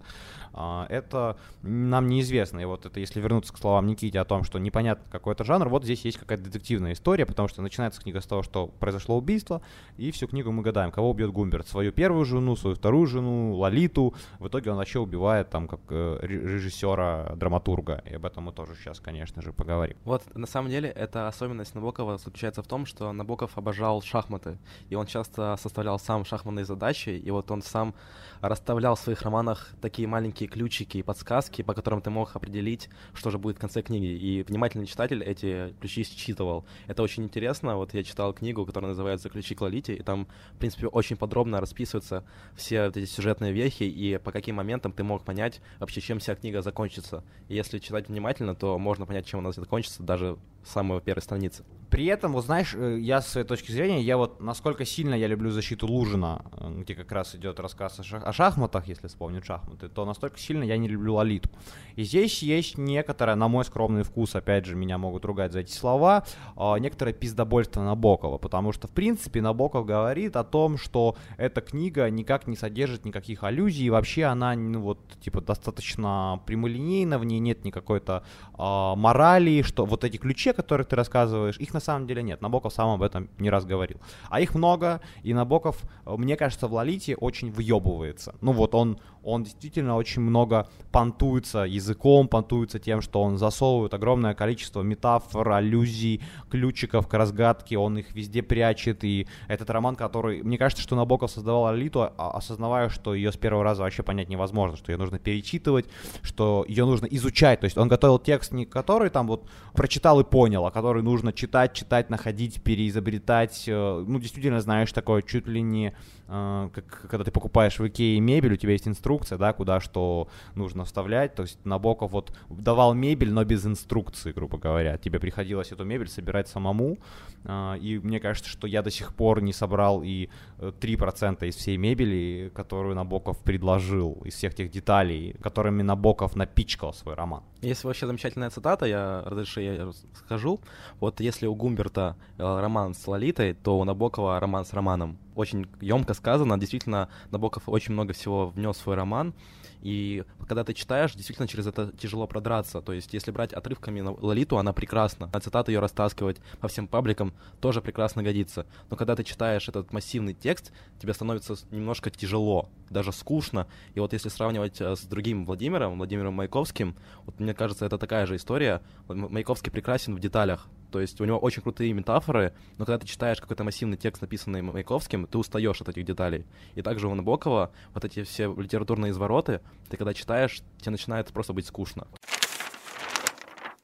а, 0.53 0.85
это 0.89 1.37
нам 1.61 2.07
неизвестно. 2.07 2.59
И 2.59 2.65
вот 2.65 2.85
это, 2.85 2.99
если 2.99 3.21
вернуться 3.21 3.53
к 3.53 3.57
словам 3.57 3.87
Никити 3.87 4.17
о 4.17 4.25
том, 4.25 4.43
что 4.43 4.59
непонятно 4.59 5.05
какой 5.11 5.33
это 5.33 5.43
жанр, 5.43 5.69
вот 5.69 5.83
здесь 5.83 6.03
есть 6.05 6.17
какая-то 6.17 6.43
детективная 6.43 6.93
история, 6.93 7.25
потому 7.25 7.47
что 7.47 7.61
начинается 7.61 8.01
книга 8.01 8.21
с 8.21 8.25
того, 8.25 8.43
что 8.43 8.67
произошло 8.67 9.17
убийство, 9.17 9.61
и 9.97 10.11
всю 10.11 10.27
книгу 10.27 10.51
мы 10.51 10.63
гадаем, 10.63 10.91
кого 10.91 11.11
убьет 11.11 11.31
Гумберт, 11.31 11.67
свою 11.67 11.91
первую 11.91 12.25
жену, 12.25 12.55
свою 12.55 12.75
вторую 12.75 13.07
жену, 13.07 13.55
Лолиту. 13.55 14.13
В 14.39 14.47
итоге 14.47 14.71
он 14.71 14.77
вообще 14.77 14.99
убивает 14.99 15.49
там 15.49 15.67
как 15.67 15.79
э, 15.89 16.19
режиссера, 16.21 17.33
драматурга, 17.35 18.03
и 18.09 18.15
об 18.15 18.25
этом 18.25 18.45
мы 18.45 18.51
тоже 18.51 18.75
сейчас, 18.75 18.99
конечно 18.99 19.10
же, 19.41 19.53
поговорим. 19.53 19.97
Вот, 20.03 20.23
на 20.35 20.47
самом 20.47 20.69
деле, 20.69 20.89
эта 20.89 21.27
особенность 21.27 21.75
Набокова 21.75 22.17
заключается 22.17 22.63
в 22.63 22.67
том, 22.67 22.85
что 22.85 23.11
Набоков 23.13 23.57
обожал 23.57 24.01
шахматы, 24.01 24.57
и 24.89 24.95
он 24.95 25.05
часто 25.05 25.55
составлял 25.57 25.99
сам 25.99 26.25
шахматные 26.25 26.65
задачи, 26.65 27.09
и 27.09 27.31
вот 27.31 27.51
он 27.51 27.61
сам 27.61 27.93
расставлял 28.41 28.95
в 28.95 28.99
своих 28.99 29.21
романах 29.21 29.69
такие 29.81 30.07
маленькие 30.07 30.49
ключики 30.49 30.97
и 30.97 31.03
подсказки, 31.03 31.61
по 31.61 31.73
которым 31.73 32.01
ты 32.01 32.09
мог 32.09 32.35
определить, 32.35 32.89
что 33.13 33.29
же 33.29 33.37
будет 33.37 33.57
в 33.57 33.59
конце 33.59 33.81
книги. 33.81 34.05
И 34.05 34.43
внимательный 34.43 34.85
читатель 34.85 35.23
эти 35.23 35.73
ключи 35.79 36.03
считывал. 36.03 36.65
Это 36.87 37.03
очень 37.03 37.23
интересно. 37.23 37.75
Вот 37.75 37.93
я 37.93 38.03
читал 38.03 38.33
книгу, 38.33 38.65
которая 38.65 38.89
называется 38.89 39.29
«Ключи 39.29 39.55
к 39.55 39.61
Лолите», 39.61 39.95
и 39.95 40.03
там, 40.03 40.27
в 40.53 40.57
принципе, 40.57 40.87
очень 40.87 41.17
подробно 41.17 41.61
расписываются 41.61 42.23
все 42.55 42.85
вот 42.85 42.97
эти 42.97 43.09
сюжетные 43.09 43.51
вехи 43.51 43.83
и 43.83 44.17
по 44.17 44.31
каким 44.31 44.55
моментам 44.55 44.91
ты 44.91 45.03
мог 45.03 45.23
понять 45.23 45.61
вообще, 45.79 46.01
чем 46.01 46.19
вся 46.19 46.35
книга 46.35 46.61
закончится. 46.61 47.23
И 47.47 47.55
если 47.55 47.79
читать 47.79 48.09
внимательно, 48.09 48.55
то 48.55 48.77
можно 48.77 48.90
понять, 49.05 49.25
чем 49.25 49.39
она 49.39 49.51
закончится 49.51 50.03
даже 50.03 50.37
с 50.63 50.71
самой 50.71 51.01
первой 51.01 51.21
страницы. 51.21 51.63
При 51.91 52.05
этом, 52.05 52.31
вот 52.31 52.45
знаешь, 52.45 52.73
э, 52.73 52.99
я 53.01 53.19
с 53.19 53.27
своей 53.27 53.45
точки 53.45 53.73
зрения, 53.73 54.01
я 54.01 54.15
вот 54.15 54.39
насколько 54.39 54.85
сильно 54.85 55.13
я 55.13 55.27
люблю 55.27 55.51
защиту 55.51 55.87
Лужина, 55.87 56.41
э, 56.53 56.73
где 56.79 56.95
как 56.95 57.11
раз 57.11 57.35
идет 57.35 57.59
рассказ 57.59 57.99
о, 57.99 58.03
шах- 58.03 58.23
о 58.23 58.31
шахматах, 58.31 58.87
если 58.87 59.07
вспомнить 59.07 59.45
шахматы, 59.45 59.89
то 59.89 60.05
настолько 60.05 60.39
сильно 60.39 60.63
я 60.63 60.77
не 60.77 60.87
люблю 60.87 61.15
Лолиту. 61.15 61.49
И 61.97 62.03
здесь 62.03 62.41
есть 62.43 62.77
некоторое, 62.77 63.35
на 63.35 63.49
мой 63.49 63.65
скромный 63.65 64.03
вкус, 64.03 64.35
опять 64.35 64.65
же, 64.65 64.73
меня 64.73 64.97
могут 64.97 65.25
ругать 65.25 65.51
за 65.51 65.59
эти 65.59 65.73
слова, 65.73 66.23
э, 66.55 66.79
некоторое 66.79 67.11
пиздобольство 67.11 67.81
Набокова, 67.81 68.37
потому 68.37 68.71
что, 68.71 68.87
в 68.87 68.91
принципе, 68.91 69.41
Набоков 69.41 69.85
говорит 69.85 70.37
о 70.37 70.45
том, 70.45 70.77
что 70.77 71.17
эта 71.35 71.59
книга 71.59 72.09
никак 72.09 72.47
не 72.47 72.55
содержит 72.55 73.03
никаких 73.03 73.43
аллюзий, 73.43 73.87
и 73.87 73.89
вообще 73.89 74.23
она, 74.23 74.55
ну 74.55 74.79
вот, 74.79 74.99
типа, 75.19 75.41
достаточно 75.41 76.41
прямолинейна, 76.45 77.19
в 77.19 77.25
ней 77.25 77.39
нет 77.39 77.65
никакой-то 77.65 78.23
э, 78.57 78.57
морали, 78.95 79.61
что 79.61 79.85
вот 79.85 80.05
эти 80.05 80.15
ключи, 80.15 80.50
о 80.51 80.53
которых 80.53 80.87
ты 80.87 80.95
рассказываешь, 80.95 81.57
их 81.57 81.73
на 81.73 81.79
самом 81.79 82.07
деле 82.07 82.23
нет. 82.23 82.41
Набоков 82.41 82.73
сам 82.73 82.89
об 82.89 83.03
этом 83.03 83.29
не 83.39 83.49
раз 83.49 83.65
говорил. 83.65 83.99
А 84.29 84.39
их 84.39 84.55
много, 84.55 85.01
и 85.23 85.33
Набоков, 85.33 85.81
э, 86.05 86.15
мне 86.17 86.37
кажется, 86.37 86.67
в 86.67 86.73
Лолите 86.73 87.15
очень 87.15 87.51
въебывается. 87.51 88.35
Ну 88.41 88.51
вот 88.51 88.75
он, 88.75 88.99
он 89.23 89.43
действительно 89.43 89.95
очень 89.95 90.21
много 90.21 90.67
понтуется 90.91 91.59
языком, 91.59 92.27
понтуется 92.27 92.79
тем, 92.79 93.01
что 93.01 93.21
он 93.21 93.37
засовывает 93.37 93.93
огромное 93.93 94.33
количество 94.33 94.81
метафор, 94.81 95.49
аллюзий, 95.51 96.21
ключиков 96.49 97.07
к 97.07 97.13
разгадке, 97.13 97.77
он 97.77 97.97
их 97.97 98.13
везде 98.13 98.41
прячет, 98.41 99.03
и 99.03 99.27
этот 99.47 99.69
роман, 99.69 99.95
который, 99.95 100.43
мне 100.43 100.57
кажется, 100.57 100.83
что 100.83 100.95
Набоков 100.95 101.31
создавал 101.31 101.67
Алиту, 101.67 102.01
а, 102.01 102.31
осознавая, 102.31 102.89
что 102.89 103.13
ее 103.13 103.31
с 103.31 103.37
первого 103.37 103.63
раза 103.63 103.83
вообще 103.83 104.03
понять 104.03 104.29
невозможно, 104.29 104.77
что 104.77 104.91
ее 104.91 104.97
нужно 104.97 105.19
перечитывать, 105.19 105.85
что 106.21 106.65
ее 106.67 106.85
нужно 106.85 107.05
изучать, 107.05 107.59
то 107.59 107.65
есть 107.65 107.77
он 107.77 107.87
готовил 107.87 108.19
текст, 108.19 108.51
не 108.51 108.65
который 108.65 109.09
там 109.09 109.27
вот 109.27 109.47
прочитал 109.73 110.19
и 110.19 110.23
понял, 110.23 110.40
а 110.45 110.71
который 110.71 111.03
нужно 111.03 111.33
читать, 111.33 111.73
читать, 111.73 112.09
находить, 112.09 112.61
переизобретать, 112.61 113.65
э, 113.67 114.05
ну, 114.07 114.19
действительно, 114.19 114.61
знаешь, 114.61 114.91
такое 114.91 115.21
чуть 115.21 115.47
ли 115.47 115.61
не 115.61 115.93
а, 116.33 116.69
как 116.69 117.09
когда 117.09 117.25
ты 117.25 117.31
покупаешь 117.31 117.77
в 117.77 117.85
Икее 117.85 118.17
мебель, 118.21 118.53
у 118.53 118.55
тебя 118.55 118.71
есть 118.71 118.87
инструкция, 118.87 119.37
да, 119.37 119.51
куда 119.51 119.81
что 119.81 120.29
нужно 120.55 120.85
вставлять. 120.85 121.35
То 121.35 121.43
есть 121.43 121.59
Набоков 121.65 122.11
вот 122.11 122.31
давал 122.49 122.93
мебель, 122.93 123.33
но 123.33 123.43
без 123.43 123.65
инструкции, 123.65 124.31
грубо 124.31 124.57
говоря. 124.57 124.97
Тебе 124.97 125.19
приходилось 125.19 125.73
эту 125.73 125.83
мебель 125.83 126.07
собирать 126.07 126.47
самому. 126.47 126.99
А, 127.43 127.75
и 127.75 127.99
мне 127.99 128.21
кажется, 128.21 128.49
что 128.49 128.65
я 128.65 128.81
до 128.81 128.89
сих 128.89 129.13
пор 129.13 129.41
не 129.41 129.51
собрал 129.51 130.03
и 130.03 130.29
3% 130.57 131.37
э, 131.41 131.47
из 131.49 131.55
всей 131.57 131.75
мебели, 131.75 132.49
которую 132.55 132.95
Набоков 132.95 133.37
предложил, 133.39 134.21
из 134.23 134.35
всех 134.35 134.55
тех 134.55 134.71
деталей, 134.71 135.35
которыми 135.41 135.81
Набоков 135.81 136.37
напичкал 136.37 136.93
свой 136.93 137.15
роман. 137.15 137.43
Есть 137.61 137.83
вообще 137.83 138.07
замечательная 138.07 138.49
цитата, 138.49 138.85
я 138.87 139.21
разреши, 139.25 139.61
я 139.61 139.91
скажу. 140.15 140.59
Вот 140.99 141.19
если 141.19 141.45
у 141.45 141.53
Гумберта 141.53 142.15
э, 142.39 142.59
роман 142.59 142.95
с 142.95 143.07
Лолитой, 143.07 143.53
то 143.53 143.79
у 143.79 143.83
Набокова 143.83 144.39
роман 144.39 144.65
с 144.65 144.73
романом 144.73 145.19
очень 145.35 145.67
емко 145.79 146.15
сказано. 146.15 146.59
Действительно, 146.59 147.07
Набоков 147.29 147.69
очень 147.69 147.93
много 147.93 148.13
всего 148.13 148.47
внес 148.47 148.77
в 148.77 148.81
свой 148.81 148.95
роман. 148.95 149.35
И 149.81 150.23
когда 150.47 150.63
ты 150.63 150.73
читаешь, 150.73 151.13
действительно 151.13 151.47
через 151.47 151.67
это 151.67 151.91
тяжело 151.97 152.27
продраться. 152.27 152.81
То 152.81 152.93
есть, 152.93 153.13
если 153.13 153.31
брать 153.31 153.53
отрывками 153.53 154.01
Лолиту, 154.01 154.57
она 154.57 154.73
прекрасна. 154.73 155.29
А 155.33 155.39
цитаты 155.39 155.71
ее 155.71 155.79
растаскивать 155.79 156.37
по 156.59 156.67
всем 156.67 156.87
пабликам 156.87 157.33
тоже 157.59 157.81
прекрасно 157.81 158.23
годится. 158.23 158.65
Но 158.89 158.97
когда 158.97 159.15
ты 159.15 159.23
читаешь 159.23 159.67
этот 159.67 159.91
массивный 159.91 160.33
текст, 160.33 160.71
тебе 160.99 161.13
становится 161.13 161.55
немножко 161.71 162.09
тяжело, 162.09 162.69
даже 162.89 163.11
скучно. 163.11 163.67
И 163.95 163.99
вот 163.99 164.13
если 164.13 164.29
сравнивать 164.29 164.79
э, 164.81 164.95
с 164.95 165.01
другим 165.01 165.45
Владимиром, 165.45 165.97
Владимиром 165.97 166.35
Маяковским, 166.35 166.95
вот 167.25 167.39
мне 167.39 167.53
кажется, 167.53 167.85
это 167.85 167.97
такая 167.97 168.25
же 168.25 168.35
история. 168.35 168.81
Маяковский 169.07 169.71
прекрасен 169.71 170.15
в 170.15 170.19
деталях. 170.19 170.67
То 170.91 170.99
есть 170.99 171.19
у 171.21 171.25
него 171.25 171.39
очень 171.39 171.61
крутые 171.61 171.93
метафоры, 171.93 172.53
но 172.77 172.85
когда 172.85 172.99
ты 172.99 173.07
читаешь 173.07 173.39
какой-то 173.39 173.63
массивный 173.63 173.97
текст, 173.97 174.21
написанный 174.21 174.61
Маяковским, 174.61 175.25
ты 175.25 175.37
устаешь 175.37 175.81
от 175.81 175.89
этих 175.89 176.05
деталей. 176.05 176.45
И 176.75 176.81
также 176.81 177.07
у 177.07 177.15
Набокова 177.15 177.71
вот 177.93 178.05
эти 178.05 178.23
все 178.23 178.53
литературные 178.53 179.11
извороты, 179.11 179.61
ты 179.89 179.97
когда 179.97 180.13
читаешь, 180.13 180.61
тебе 180.79 180.91
начинает 180.91 181.27
просто 181.31 181.53
быть 181.53 181.65
скучно. 181.65 182.07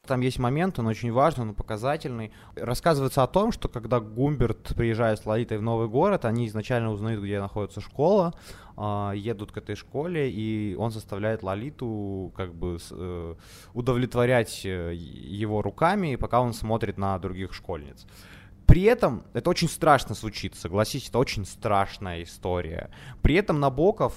Там 0.08 0.22
есть 0.22 0.38
момент, 0.38 0.78
он 0.78 0.86
очень 0.86 1.12
важный, 1.12 1.44
он 1.44 1.54
показательный. 1.54 2.32
Рассказывается 2.56 3.22
о 3.22 3.26
том, 3.26 3.52
что 3.52 3.68
когда 3.68 4.00
Гумберт 4.00 4.74
приезжает 4.74 5.20
с 5.20 5.26
Лолитой 5.26 5.58
в 5.58 5.62
новый 5.62 5.86
город, 5.86 6.24
они 6.24 6.46
изначально 6.46 6.90
узнают, 6.90 7.22
где 7.22 7.38
находится 7.38 7.82
школа, 7.82 8.34
э, 8.78 9.12
едут 9.16 9.52
к 9.52 9.58
этой 9.58 9.76
школе, 9.76 10.30
и 10.30 10.74
он 10.76 10.90
заставляет 10.90 11.42
Лолиту 11.42 12.32
как 12.34 12.54
бы 12.54 12.78
э, 12.90 13.34
удовлетворять 13.74 14.62
э, 14.64 14.94
его 14.94 15.60
руками, 15.60 16.16
пока 16.16 16.40
он 16.40 16.54
смотрит 16.54 16.96
на 16.96 17.18
других 17.18 17.52
школьниц. 17.52 18.06
При 18.66 18.82
этом 18.84 19.24
это 19.34 19.50
очень 19.50 19.68
страшно 19.68 20.14
звучит, 20.14 20.54
согласитесь, 20.54 21.10
это 21.10 21.18
очень 21.18 21.44
страшная 21.44 22.22
история. 22.22 22.90
При 23.20 23.34
этом 23.34 23.60
Набоков 23.60 24.14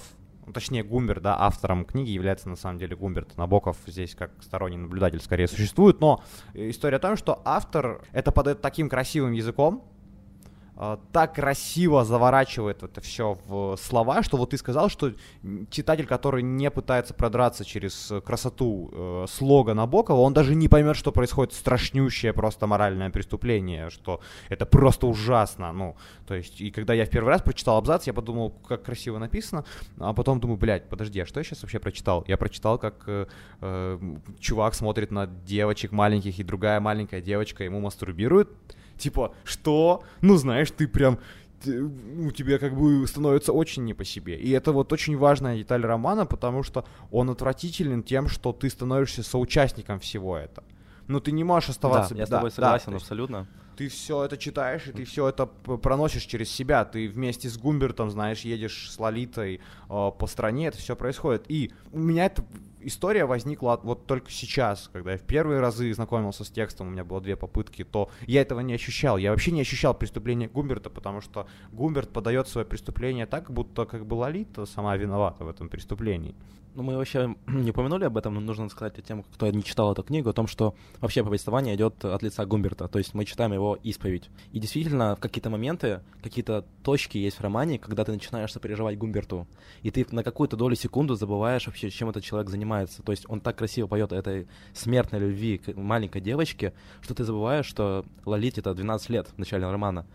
ну, 0.52 0.60
точнее 0.60 0.82
Гумбер, 0.82 1.20
да, 1.20 1.34
автором 1.38 1.86
книги 1.86 2.10
является 2.10 2.46
на 2.50 2.56
самом 2.56 2.78
деле 2.78 2.94
Гумберт. 2.94 3.38
Набоков 3.38 3.78
здесь 3.86 4.14
как 4.14 4.30
сторонний 4.42 4.76
наблюдатель 4.76 5.20
скорее 5.20 5.48
существует, 5.48 6.00
но 6.00 6.22
история 6.52 6.98
о 6.98 7.00
том, 7.00 7.16
что 7.16 7.40
автор 7.46 8.02
это 8.12 8.32
подает 8.32 8.60
таким 8.60 8.90
красивым 8.90 9.32
языком, 9.32 9.82
так 11.12 11.34
красиво 11.34 12.04
заворачивает 12.04 12.82
это 12.82 13.00
все 13.00 13.38
в 13.46 13.76
слова, 13.76 14.22
что 14.22 14.36
вот 14.36 14.50
ты 14.50 14.58
сказал, 14.58 14.88
что 14.88 15.12
читатель, 15.70 16.06
который 16.06 16.42
не 16.42 16.70
пытается 16.70 17.14
продраться 17.14 17.64
через 17.64 18.12
красоту 18.24 18.90
э, 18.92 19.26
слога 19.28 19.74
Набокова, 19.74 20.20
он 20.20 20.32
даже 20.32 20.54
не 20.54 20.68
поймет, 20.68 20.96
что 20.96 21.12
происходит 21.12 21.54
страшнющее 21.54 22.32
просто 22.32 22.66
моральное 22.66 23.10
преступление, 23.10 23.90
что 23.90 24.20
это 24.48 24.66
просто 24.66 25.06
ужасно. 25.06 25.72
Ну, 25.72 25.96
то 26.26 26.34
есть, 26.34 26.60
и 26.60 26.70
когда 26.70 26.94
я 26.94 27.04
в 27.04 27.10
первый 27.10 27.28
раз 27.28 27.42
прочитал 27.42 27.76
абзац, 27.76 28.06
я 28.06 28.12
подумал, 28.12 28.50
как 28.50 28.82
красиво 28.82 29.18
написано, 29.18 29.64
а 29.98 30.12
потом 30.12 30.40
думаю, 30.40 30.58
блядь, 30.58 30.88
подожди, 30.88 31.20
а 31.20 31.26
что 31.26 31.38
я 31.40 31.44
сейчас 31.44 31.62
вообще 31.62 31.78
прочитал? 31.78 32.24
Я 32.26 32.36
прочитал, 32.36 32.78
как 32.78 33.04
э, 33.06 33.26
э, 33.60 33.98
чувак 34.40 34.74
смотрит 34.74 35.10
на 35.10 35.26
девочек 35.26 35.92
маленьких, 35.92 36.38
и 36.38 36.42
другая 36.42 36.80
маленькая 36.80 37.20
девочка 37.20 37.62
ему 37.62 37.80
мастурбирует, 37.80 38.48
Типа, 38.98 39.34
что? 39.44 40.02
Ну, 40.20 40.36
знаешь, 40.36 40.70
ты 40.70 40.88
прям 40.88 41.18
у 41.66 42.30
тебя 42.30 42.58
как 42.58 42.74
бы 42.74 43.06
становится 43.06 43.52
очень 43.52 43.84
не 43.84 43.94
по 43.94 44.04
себе. 44.04 44.36
И 44.36 44.50
это 44.50 44.72
вот 44.72 44.92
очень 44.92 45.16
важная 45.16 45.56
деталь 45.56 45.82
романа, 45.82 46.26
потому 46.26 46.62
что 46.62 46.84
он 47.10 47.30
отвратителен 47.30 48.02
тем, 48.02 48.28
что 48.28 48.52
ты 48.52 48.68
становишься 48.68 49.22
соучастником 49.22 50.00
всего 50.00 50.36
этого. 50.36 50.66
Ну, 51.08 51.20
ты 51.20 51.32
не 51.32 51.44
можешь 51.44 51.70
оставаться... 51.70 52.14
Да, 52.14 52.20
я 52.20 52.26
с 52.26 52.30
тобой 52.30 52.50
да, 52.50 52.54
согласен 52.54 52.90
да, 52.92 52.96
абсолютно. 52.96 53.46
Ты 53.76 53.88
все 53.88 54.24
это 54.24 54.36
читаешь, 54.36 54.86
и 54.86 54.92
ты 54.92 55.04
все 55.04 55.28
это 55.28 55.46
проносишь 55.46 56.24
через 56.24 56.50
себя. 56.50 56.84
Ты 56.84 57.08
вместе 57.08 57.48
с 57.48 57.56
Гумбертом, 57.56 58.10
знаешь, 58.10 58.40
едешь 58.40 58.90
с 58.90 58.98
Лолитой 58.98 59.60
э, 59.88 60.10
по 60.18 60.26
стране, 60.26 60.68
это 60.68 60.78
все 60.78 60.94
происходит. 60.94 61.44
И 61.48 61.72
у 61.90 61.98
меня 61.98 62.26
эта 62.26 62.44
история 62.84 63.24
возникла 63.24 63.80
вот 63.82 64.06
только 64.06 64.30
сейчас, 64.30 64.90
когда 64.92 65.12
я 65.12 65.18
в 65.18 65.22
первые 65.22 65.60
разы 65.60 65.92
знакомился 65.92 66.44
с 66.44 66.50
текстом, 66.50 66.88
у 66.88 66.90
меня 66.90 67.04
было 67.04 67.20
две 67.20 67.36
попытки, 67.36 67.84
то 67.84 68.10
я 68.26 68.42
этого 68.42 68.60
не 68.60 68.74
ощущал. 68.74 69.16
Я 69.16 69.30
вообще 69.30 69.50
не 69.50 69.60
ощущал 69.60 69.94
преступления 69.94 70.48
Гумберта, 70.48 70.90
потому 70.90 71.20
что 71.20 71.46
Гумберт 71.72 72.10
подает 72.10 72.48
свое 72.48 72.66
преступление 72.66 73.26
так, 73.26 73.50
будто 73.50 73.84
как 73.84 74.06
бы 74.06 74.14
Лолита 74.14 74.66
сама 74.66 74.96
виновата 74.96 75.44
в 75.44 75.48
этом 75.48 75.68
преступлении. 75.68 76.34
Ну, 76.74 76.82
мы 76.82 76.96
вообще 76.96 77.34
не 77.46 77.70
упомянули 77.70 78.04
об 78.04 78.16
этом, 78.16 78.34
но 78.34 78.40
нужно 78.40 78.68
сказать 78.68 78.94
тем, 79.04 79.22
кто 79.22 79.50
не 79.50 79.62
читал 79.62 79.92
эту 79.92 80.02
книгу, 80.02 80.30
о 80.30 80.32
том, 80.32 80.46
что 80.46 80.74
вообще 81.00 81.22
повествование 81.22 81.74
идет 81.74 82.04
от 82.04 82.22
лица 82.22 82.46
Гумберта, 82.46 82.88
то 82.88 82.98
есть 82.98 83.14
мы 83.14 83.24
читаем 83.24 83.52
его 83.52 83.78
исповедь. 83.82 84.30
И 84.52 84.58
действительно, 84.58 85.16
в 85.16 85.20
какие-то 85.20 85.50
моменты, 85.50 86.00
какие-то 86.22 86.64
точки 86.82 87.18
есть 87.18 87.38
в 87.38 87.42
романе, 87.42 87.78
когда 87.78 88.04
ты 88.04 88.12
начинаешь 88.12 88.52
сопереживать 88.52 88.96
Гумберту, 88.96 89.46
и 89.82 89.90
ты 89.90 90.06
на 90.10 90.24
какую-то 90.24 90.56
долю 90.56 90.74
секунду 90.74 91.14
забываешь 91.14 91.66
вообще, 91.66 91.90
чем 91.90 92.08
этот 92.08 92.24
человек 92.24 92.48
занимается. 92.48 92.71
То 93.04 93.12
есть 93.12 93.24
он 93.28 93.40
так 93.40 93.56
красиво 93.56 93.86
поет 93.86 94.12
этой 94.12 94.48
смертной 94.72 95.20
любви 95.20 95.58
к 95.58 95.74
маленькой 95.74 96.20
девочке, 96.20 96.72
что 97.00 97.14
ты 97.14 97.24
забываешь, 97.24 97.66
что 97.66 98.04
Лолите 98.24 98.60
это 98.60 98.74
12 98.74 99.10
лет 99.10 99.28
в 99.28 99.38
начале 99.38 99.70
романа. 99.70 100.06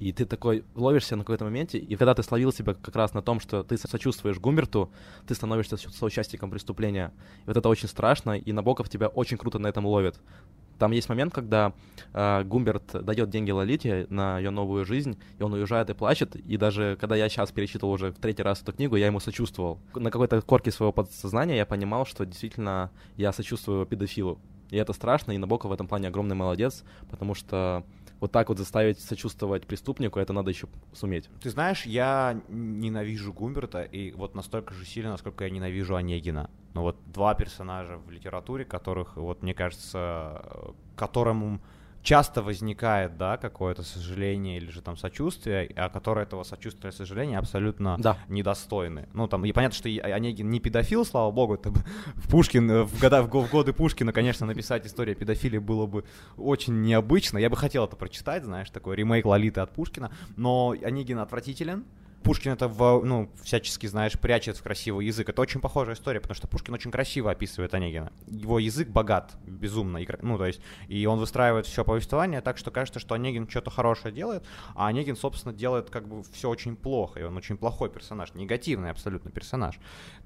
И 0.00 0.12
ты 0.12 0.24
такой 0.26 0.64
ловишься 0.74 1.14
на 1.16 1.22
какой-то 1.22 1.44
моменте, 1.44 1.78
и 1.78 1.96
когда 1.96 2.14
ты 2.14 2.22
словил 2.22 2.52
себя 2.52 2.74
как 2.74 2.96
раз 2.96 3.14
на 3.14 3.22
том, 3.22 3.38
что 3.38 3.62
ты 3.62 3.78
сочувствуешь 3.78 4.38
Гумберту, 4.38 4.90
ты 5.26 5.34
становишься 5.34 5.76
соучастником 5.76 6.50
преступления. 6.50 7.12
И 7.44 7.46
вот 7.46 7.56
это 7.56 7.68
очень 7.68 7.88
страшно, 7.88 8.32
и 8.32 8.52
Набоков 8.52 8.88
тебя 8.88 9.06
очень 9.06 9.36
круто 9.36 9.58
на 9.58 9.68
этом 9.68 9.86
ловит. 9.86 10.16
Там 10.78 10.92
есть 10.92 11.08
момент, 11.08 11.32
когда 11.32 11.72
э, 12.12 12.42
Гумберт 12.44 13.04
дает 13.04 13.30
деньги 13.30 13.50
Лолите 13.50 14.06
на 14.10 14.38
ее 14.38 14.50
новую 14.50 14.84
жизнь, 14.84 15.18
и 15.38 15.42
он 15.42 15.52
уезжает 15.52 15.90
и 15.90 15.94
плачет. 15.94 16.34
И 16.36 16.56
даже 16.56 16.96
когда 17.00 17.16
я 17.16 17.28
сейчас 17.28 17.52
перечитывал 17.52 17.92
уже 17.92 18.12
в 18.12 18.18
третий 18.18 18.42
раз 18.42 18.62
эту 18.62 18.72
книгу, 18.72 18.96
я 18.96 19.06
ему 19.06 19.20
сочувствовал. 19.20 19.78
На 19.94 20.10
какой-то 20.10 20.40
корке 20.42 20.70
своего 20.70 20.92
подсознания 20.92 21.56
я 21.56 21.66
понимал, 21.66 22.06
что 22.06 22.24
действительно 22.26 22.90
я 23.16 23.32
сочувствую 23.32 23.86
педофилу. 23.86 24.38
И 24.70 24.76
это 24.76 24.92
страшно, 24.92 25.32
и 25.32 25.38
Набоков 25.38 25.70
в 25.70 25.74
этом 25.74 25.86
плане 25.86 26.08
огромный 26.08 26.34
молодец, 26.34 26.84
потому 27.10 27.34
что 27.34 27.84
вот 28.20 28.32
так 28.32 28.48
вот 28.48 28.58
заставить 28.58 29.00
сочувствовать 29.00 29.66
преступнику, 29.66 30.18
это 30.18 30.32
надо 30.32 30.50
еще 30.50 30.68
суметь. 30.92 31.28
Ты 31.42 31.50
знаешь, 31.50 31.86
я 31.86 32.40
ненавижу 32.48 33.32
Гумберта, 33.32 33.82
и 33.82 34.12
вот 34.12 34.34
настолько 34.34 34.74
же 34.74 34.84
сильно, 34.84 35.10
насколько 35.10 35.44
я 35.44 35.50
ненавижу 35.50 35.96
Онегина. 35.96 36.50
Ну 36.74 36.82
вот 36.82 36.96
два 37.06 37.34
персонажа 37.34 37.98
в 37.98 38.10
литературе, 38.10 38.64
которых, 38.64 39.16
вот 39.16 39.42
мне 39.42 39.54
кажется, 39.54 40.74
которым 40.96 41.60
часто 42.04 42.42
возникает, 42.42 43.16
да, 43.16 43.38
какое-то 43.38 43.82
сожаление 43.82 44.58
или 44.58 44.70
же 44.70 44.82
там 44.82 44.96
сочувствие, 44.96 45.72
а 45.74 45.88
которые 45.88 46.24
этого 46.24 46.44
сочувствия 46.44 46.90
и 46.90 46.92
сожаления 46.92 47.38
абсолютно 47.38 47.96
да. 47.98 48.18
недостойны. 48.28 49.08
Ну, 49.14 49.26
там, 49.26 49.44
и 49.44 49.52
понятно, 49.52 49.74
что 49.74 49.88
Онегин 49.88 50.50
не 50.50 50.60
педофил, 50.60 51.04
слава 51.06 51.32
богу, 51.32 51.54
это 51.54 51.70
в 51.70 52.28
Пушкин, 52.28 52.70
э, 52.70 52.82
в, 52.84 53.00
года, 53.00 53.22
в 53.22 53.50
годы 53.50 53.72
Пушкина, 53.72 54.12
конечно, 54.12 54.46
написать 54.46 54.86
историю 54.86 55.16
педофилии 55.16 55.58
было 55.58 55.86
бы 55.86 56.04
очень 56.36 56.82
необычно. 56.82 57.38
Я 57.38 57.48
бы 57.48 57.56
хотел 57.56 57.84
это 57.84 57.96
прочитать, 57.96 58.44
знаешь, 58.44 58.68
такой 58.68 58.96
ремейк 58.96 59.24
Лолиты 59.24 59.60
от 59.60 59.72
Пушкина, 59.72 60.12
но 60.36 60.74
Онегин 60.82 61.18
отвратителен, 61.18 61.84
Пушкин 62.24 62.52
это, 62.52 62.68
в, 62.68 63.02
ну, 63.04 63.30
всячески, 63.42 63.86
знаешь, 63.86 64.18
прячет 64.18 64.56
в 64.56 64.62
красивый 64.62 65.04
язык. 65.04 65.28
Это 65.28 65.42
очень 65.42 65.60
похожая 65.60 65.94
история, 65.94 66.20
потому 66.20 66.34
что 66.34 66.48
Пушкин 66.48 66.72
очень 66.72 66.90
красиво 66.90 67.30
описывает 67.30 67.74
Онегина. 67.74 68.12
Его 68.26 68.58
язык 68.58 68.88
богат, 68.88 69.36
безумно. 69.46 70.00
Ну, 70.22 70.38
то 70.38 70.46
есть, 70.46 70.60
и 70.88 71.04
он 71.04 71.18
выстраивает 71.18 71.66
все 71.66 71.84
повествование 71.84 72.40
так, 72.40 72.56
что 72.56 72.70
кажется, 72.70 72.98
что 72.98 73.14
Онегин 73.14 73.46
что-то 73.46 73.70
хорошее 73.70 74.14
делает, 74.14 74.42
а 74.74 74.86
Онегин, 74.88 75.16
собственно, 75.16 75.52
делает 75.52 75.90
как 75.90 76.08
бы 76.08 76.22
все 76.32 76.48
очень 76.48 76.76
плохо, 76.76 77.20
и 77.20 77.22
он 77.24 77.36
очень 77.36 77.58
плохой 77.58 77.90
персонаж, 77.90 78.32
негативный 78.32 78.90
абсолютно 78.90 79.30
персонаж. 79.30 79.78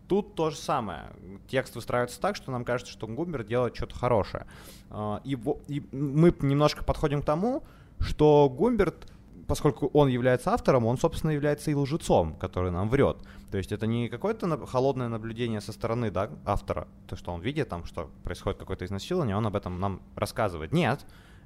Тут 0.06 0.36
то 0.36 0.50
же 0.50 0.56
самое. 0.56 1.10
Текст 1.48 1.74
выстраивается 1.74 2.20
так, 2.20 2.36
что 2.36 2.52
нам 2.52 2.64
кажется, 2.64 2.92
что 2.92 3.08
Гумбер 3.08 3.42
делает 3.42 3.74
что-то 3.74 3.96
хорошее. 3.96 4.46
А, 4.90 5.20
и, 5.24 5.36
и 5.66 5.82
мы 5.92 6.32
немножко 6.40 6.84
подходим 6.84 7.22
к 7.22 7.24
тому, 7.24 7.64
что 7.98 8.48
Гумберт 8.48 9.10
поскольку 9.48 9.86
он 9.94 10.08
является 10.08 10.52
автором, 10.52 10.86
он, 10.86 10.98
собственно, 10.98 11.32
является 11.32 11.70
и 11.70 11.74
лжецом, 11.74 12.34
который 12.34 12.70
нам 12.70 12.88
врет. 12.88 13.16
То 13.50 13.56
есть 13.58 13.72
это 13.72 13.86
не 13.86 14.08
какое-то 14.08 14.66
холодное 14.66 15.08
наблюдение 15.08 15.60
со 15.60 15.72
стороны 15.72 16.10
да, 16.10 16.30
автора, 16.44 16.86
то, 17.08 17.16
что 17.16 17.32
он 17.32 17.40
видит, 17.40 17.68
там, 17.68 17.84
что 17.86 18.10
происходит 18.22 18.58
какое-то 18.58 18.84
изнасилование, 18.84 19.36
он 19.36 19.46
об 19.46 19.56
этом 19.56 19.80
нам 19.80 20.02
рассказывает. 20.14 20.72
Нет, 20.72 21.04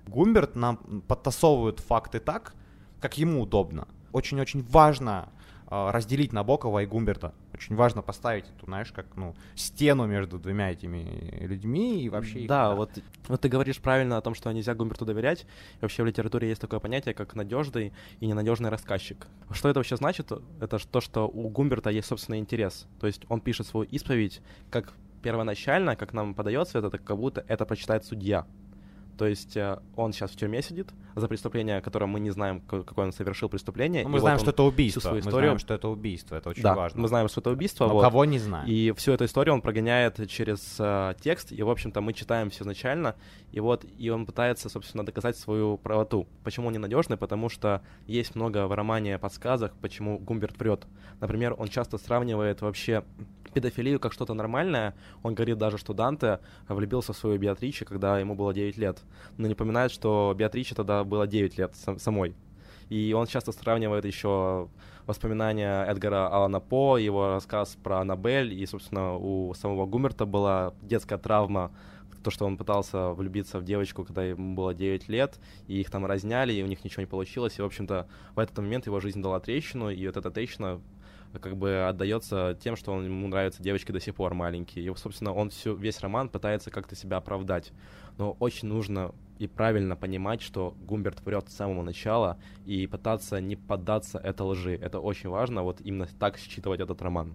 Гумберт 0.08 0.56
нам 0.56 0.76
подтасовывает 1.06 1.78
факты 1.78 2.18
так, 2.18 2.54
как 3.00 3.18
ему 3.18 3.40
удобно. 3.40 3.86
Очень-очень 4.12 4.62
важно 4.68 5.28
разделить 5.72 6.32
Набокова 6.32 6.82
и 6.82 6.86
Гумберта. 6.86 7.32
Очень 7.54 7.76
важно 7.76 8.02
поставить 8.02 8.44
эту, 8.44 8.66
знаешь, 8.66 8.92
как, 8.92 9.06
ну, 9.16 9.34
стену 9.54 10.06
между 10.06 10.38
двумя 10.38 10.70
этими 10.70 11.38
людьми 11.40 12.02
и 12.02 12.10
вообще... 12.10 12.40
Их, 12.40 12.48
да, 12.48 12.74
вот, 12.74 12.90
вот 13.28 13.40
ты 13.40 13.48
говоришь 13.48 13.78
правильно 13.78 14.18
о 14.18 14.20
том, 14.20 14.34
что 14.34 14.52
нельзя 14.52 14.74
Гумберту 14.74 15.06
доверять. 15.06 15.46
И 15.76 15.78
вообще 15.80 16.02
в 16.02 16.06
литературе 16.06 16.48
есть 16.48 16.60
такое 16.60 16.78
понятие, 16.78 17.14
как 17.14 17.34
надежный 17.34 17.92
и 18.20 18.26
ненадежный 18.26 18.68
рассказчик. 18.68 19.26
Что 19.50 19.70
это 19.70 19.78
вообще 19.78 19.96
значит? 19.96 20.30
Это 20.60 20.78
то, 20.78 21.00
что 21.00 21.26
у 21.26 21.48
Гумберта 21.48 21.88
есть 21.88 22.08
собственный 22.08 22.38
интерес. 22.38 22.86
То 23.00 23.06
есть 23.06 23.22
он 23.30 23.40
пишет 23.40 23.66
свою 23.66 23.88
исповедь 23.88 24.42
как 24.70 24.92
первоначально, 25.22 25.96
как 25.96 26.12
нам 26.12 26.34
подается 26.34 26.80
это, 26.80 26.98
как 26.98 27.16
будто 27.16 27.44
это 27.48 27.64
прочитает 27.64 28.04
судья. 28.04 28.46
То 29.18 29.26
есть 29.26 29.56
э, 29.56 29.78
он 29.96 30.12
сейчас 30.12 30.30
в 30.30 30.36
тюрьме 30.36 30.62
сидит 30.62 30.90
за 31.14 31.28
преступление, 31.28 31.80
которое 31.80 32.06
мы 32.06 32.20
не 32.20 32.30
знаем, 32.30 32.60
какое 32.60 33.06
он 33.06 33.12
совершил 33.12 33.48
преступление. 33.48 34.02
Но 34.02 34.08
ну, 34.08 34.14
мы 34.14 34.20
знаем, 34.20 34.38
вот 34.38 34.42
что 34.42 34.50
это 34.50 34.62
убийство. 34.62 35.00
Свою 35.00 35.20
историю... 35.20 35.36
Мы 35.36 35.42
знаем, 35.42 35.58
что 35.58 35.74
это 35.74 35.88
убийство. 35.88 36.36
Это 36.36 36.50
очень 36.50 36.62
да, 36.62 36.74
важно. 36.74 37.00
Мы 37.00 37.08
знаем, 37.08 37.28
что 37.28 37.40
это 37.40 37.50
убийство. 37.50 37.86
Но 37.86 37.94
вот. 37.94 38.02
кого 38.02 38.24
не 38.24 38.38
знаем. 38.38 38.66
И 38.66 38.92
всю 38.96 39.12
эту 39.12 39.24
историю 39.26 39.54
он 39.54 39.60
прогоняет 39.60 40.28
через 40.28 40.76
uh, 40.78 41.14
текст. 41.20 41.52
И, 41.52 41.62
в 41.62 41.70
общем-то, 41.70 42.00
мы 42.00 42.12
читаем 42.14 42.50
все 42.50 42.62
изначально. 42.64 43.14
И 43.50 43.60
вот 43.60 43.84
и 43.98 44.08
он 44.08 44.24
пытается, 44.24 44.68
собственно, 44.68 45.04
доказать 45.04 45.36
свою 45.36 45.76
правоту. 45.76 46.26
Почему 46.42 46.68
он 46.68 46.72
ненадежный? 46.72 47.16
Потому 47.18 47.48
что 47.48 47.82
есть 48.06 48.34
много 48.34 48.66
в 48.66 48.72
романе 48.72 49.18
подсказок, 49.18 49.74
почему 49.80 50.18
Гумберт 50.18 50.58
врет. 50.58 50.86
Например, 51.20 51.54
он 51.58 51.68
часто 51.68 51.98
сравнивает 51.98 52.62
вообще 52.62 53.04
педофилию 53.52 54.00
как 54.00 54.12
что-то 54.12 54.34
нормальное. 54.34 54.94
Он 55.22 55.34
говорит 55.34 55.58
даже, 55.58 55.78
что 55.78 55.92
Данте 55.92 56.40
влюбился 56.68 57.12
в 57.12 57.16
свою 57.16 57.38
Беатриче, 57.38 57.84
когда 57.84 58.18
ему 58.18 58.34
было 58.34 58.54
9 58.54 58.76
лет. 58.78 59.01
Но 59.38 59.48
не 59.48 59.54
поминает, 59.54 59.92
что 59.92 60.34
Беатриче 60.36 60.74
тогда 60.74 61.04
было 61.04 61.26
9 61.26 61.58
лет 61.58 61.74
самой. 61.74 62.34
И 62.88 63.14
он 63.14 63.26
часто 63.26 63.52
сравнивает 63.52 64.04
еще 64.04 64.68
воспоминания 65.06 65.84
Эдгара 65.84 66.28
Алана 66.28 66.60
По, 66.60 66.98
его 66.98 67.28
рассказ 67.28 67.76
про 67.82 68.00
Аннабель, 68.00 68.52
и, 68.52 68.66
собственно, 68.66 69.16
у 69.16 69.54
самого 69.54 69.86
Гумерта 69.86 70.26
была 70.26 70.74
детская 70.82 71.18
травма, 71.18 71.72
то, 72.22 72.30
что 72.30 72.46
он 72.46 72.56
пытался 72.56 73.08
влюбиться 73.10 73.58
в 73.58 73.64
девочку, 73.64 74.04
когда 74.04 74.22
ему 74.22 74.54
было 74.54 74.74
9 74.74 75.08
лет, 75.08 75.40
и 75.66 75.80
их 75.80 75.90
там 75.90 76.06
разняли, 76.06 76.52
и 76.52 76.62
у 76.62 76.66
них 76.66 76.84
ничего 76.84 77.02
не 77.02 77.06
получилось, 77.06 77.58
и, 77.58 77.62
в 77.62 77.64
общем-то, 77.64 78.06
в 78.34 78.38
этот 78.38 78.56
момент 78.58 78.86
его 78.86 79.00
жизнь 79.00 79.20
дала 79.20 79.40
трещину, 79.40 79.90
и 79.90 80.06
вот 80.06 80.16
эта 80.16 80.30
трещина 80.30 80.80
как 81.40 81.56
бы 81.56 81.86
отдается 81.88 82.56
тем, 82.60 82.76
что 82.76 82.92
он, 82.92 83.04
ему 83.04 83.28
нравятся 83.28 83.62
девочки 83.62 83.92
до 83.92 84.00
сих 84.00 84.14
пор 84.14 84.34
маленькие. 84.34 84.84
И, 84.84 84.94
собственно, 84.96 85.32
он 85.32 85.50
всю, 85.50 85.74
весь 85.74 86.00
роман 86.00 86.28
пытается 86.28 86.70
как-то 86.70 86.94
себя 86.94 87.18
оправдать. 87.18 87.72
Но 88.18 88.36
очень 88.38 88.68
нужно 88.68 89.14
и 89.38 89.46
правильно 89.46 89.96
понимать, 89.96 90.40
что 90.42 90.74
Гумберт 90.86 91.20
врет 91.22 91.48
с 91.48 91.56
самого 91.56 91.82
начала, 91.82 92.38
и 92.64 92.86
пытаться 92.86 93.40
не 93.40 93.56
поддаться 93.56 94.18
этой 94.18 94.42
лжи. 94.42 94.74
Это 94.74 95.00
очень 95.00 95.30
важно, 95.30 95.62
вот 95.62 95.80
именно 95.80 96.06
так 96.18 96.38
считывать 96.38 96.80
этот 96.80 97.02
роман. 97.02 97.34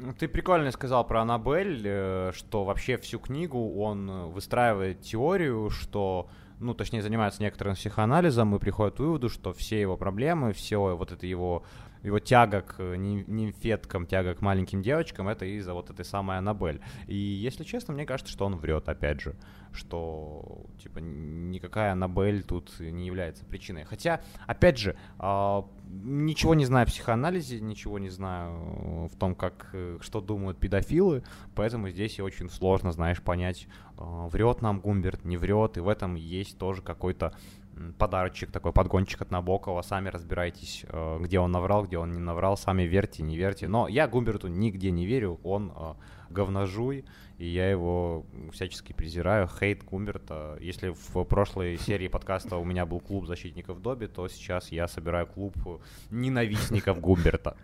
Ну, 0.00 0.12
ты 0.12 0.28
прикольно 0.28 0.70
сказал 0.70 1.04
про 1.04 1.22
Аннабель, 1.22 1.82
э, 1.84 2.30
что 2.32 2.64
вообще 2.64 2.96
всю 2.98 3.18
книгу 3.18 3.80
он 3.80 4.30
выстраивает 4.30 5.00
теорию, 5.00 5.70
что 5.70 6.28
ну, 6.60 6.74
точнее, 6.74 7.02
занимается 7.02 7.42
некоторым 7.42 7.74
психоанализом 7.74 8.54
и 8.54 8.58
приходит 8.58 8.96
к 8.96 8.98
выводу, 9.00 9.28
что 9.28 9.52
все 9.52 9.80
его 9.80 9.96
проблемы, 9.96 10.52
все 10.52 10.96
вот 10.96 11.12
это 11.12 11.26
его 11.26 11.64
его 12.02 12.18
тяга 12.18 12.62
к 12.62 12.76
э, 12.78 12.96
нимфеткам, 12.96 14.06
тяга 14.06 14.34
к 14.34 14.40
маленьким 14.40 14.82
девочкам, 14.82 15.28
это 15.28 15.44
из-за 15.44 15.74
вот 15.74 15.90
этой 15.90 16.04
самой 16.04 16.38
Аннабель. 16.38 16.80
И, 17.06 17.16
если 17.16 17.64
честно, 17.64 17.94
мне 17.94 18.06
кажется, 18.06 18.32
что 18.32 18.46
он 18.46 18.56
врет, 18.56 18.88
опять 18.88 19.20
же, 19.20 19.36
что, 19.72 20.66
типа, 20.82 20.98
никакая 20.98 21.92
Аннабель 21.92 22.42
тут 22.42 22.78
не 22.80 23.06
является 23.06 23.44
причиной. 23.44 23.84
Хотя, 23.84 24.20
опять 24.46 24.78
же, 24.78 24.96
э, 25.18 25.62
ничего 25.90 26.54
не 26.54 26.64
знаю 26.64 26.84
о 26.84 26.86
психоанализе, 26.86 27.60
ничего 27.60 27.98
не 27.98 28.08
знаю 28.08 29.08
в 29.08 29.16
том, 29.16 29.34
как, 29.34 29.70
э, 29.72 29.98
что 30.00 30.20
думают 30.20 30.58
педофилы, 30.58 31.22
поэтому 31.54 31.90
здесь 31.90 32.20
очень 32.20 32.48
сложно, 32.50 32.92
знаешь, 32.92 33.22
понять, 33.22 33.66
э, 33.98 34.28
врет 34.30 34.62
нам 34.62 34.80
Гумберт, 34.80 35.24
не 35.24 35.36
врет, 35.36 35.76
и 35.76 35.80
в 35.80 35.88
этом 35.88 36.14
есть 36.14 36.58
тоже 36.58 36.82
какой-то 36.82 37.34
подарочек, 37.98 38.50
такой 38.50 38.72
подгончик 38.72 39.22
от 39.22 39.30
Набокова. 39.30 39.82
Сами 39.82 40.08
разбирайтесь, 40.08 40.84
э, 40.88 41.18
где 41.20 41.40
он 41.40 41.50
наврал, 41.52 41.84
где 41.84 41.98
он 41.98 42.12
не 42.12 42.20
наврал. 42.20 42.56
Сами 42.56 42.82
верьте, 42.82 43.22
не 43.22 43.36
верьте. 43.36 43.68
Но 43.68 43.88
я 43.88 44.08
Гумберту 44.08 44.48
нигде 44.48 44.90
не 44.90 45.06
верю. 45.06 45.40
Он 45.42 45.72
э, 45.74 45.94
говножуй, 46.30 47.04
и 47.38 47.46
я 47.46 47.70
его 47.70 48.26
всячески 48.52 48.92
презираю. 48.92 49.48
Хейт 49.48 49.84
Гумберта. 49.84 50.58
Если 50.60 50.90
в 50.90 51.24
прошлой 51.24 51.78
серии 51.78 52.08
подкаста 52.08 52.56
у 52.56 52.64
меня 52.64 52.86
был 52.86 53.00
клуб 53.00 53.26
защитников 53.26 53.80
Доби, 53.80 54.06
то 54.06 54.28
сейчас 54.28 54.72
я 54.72 54.88
собираю 54.88 55.26
клуб 55.26 55.54
ненавистников 56.10 57.00
Гумберта. 57.00 57.56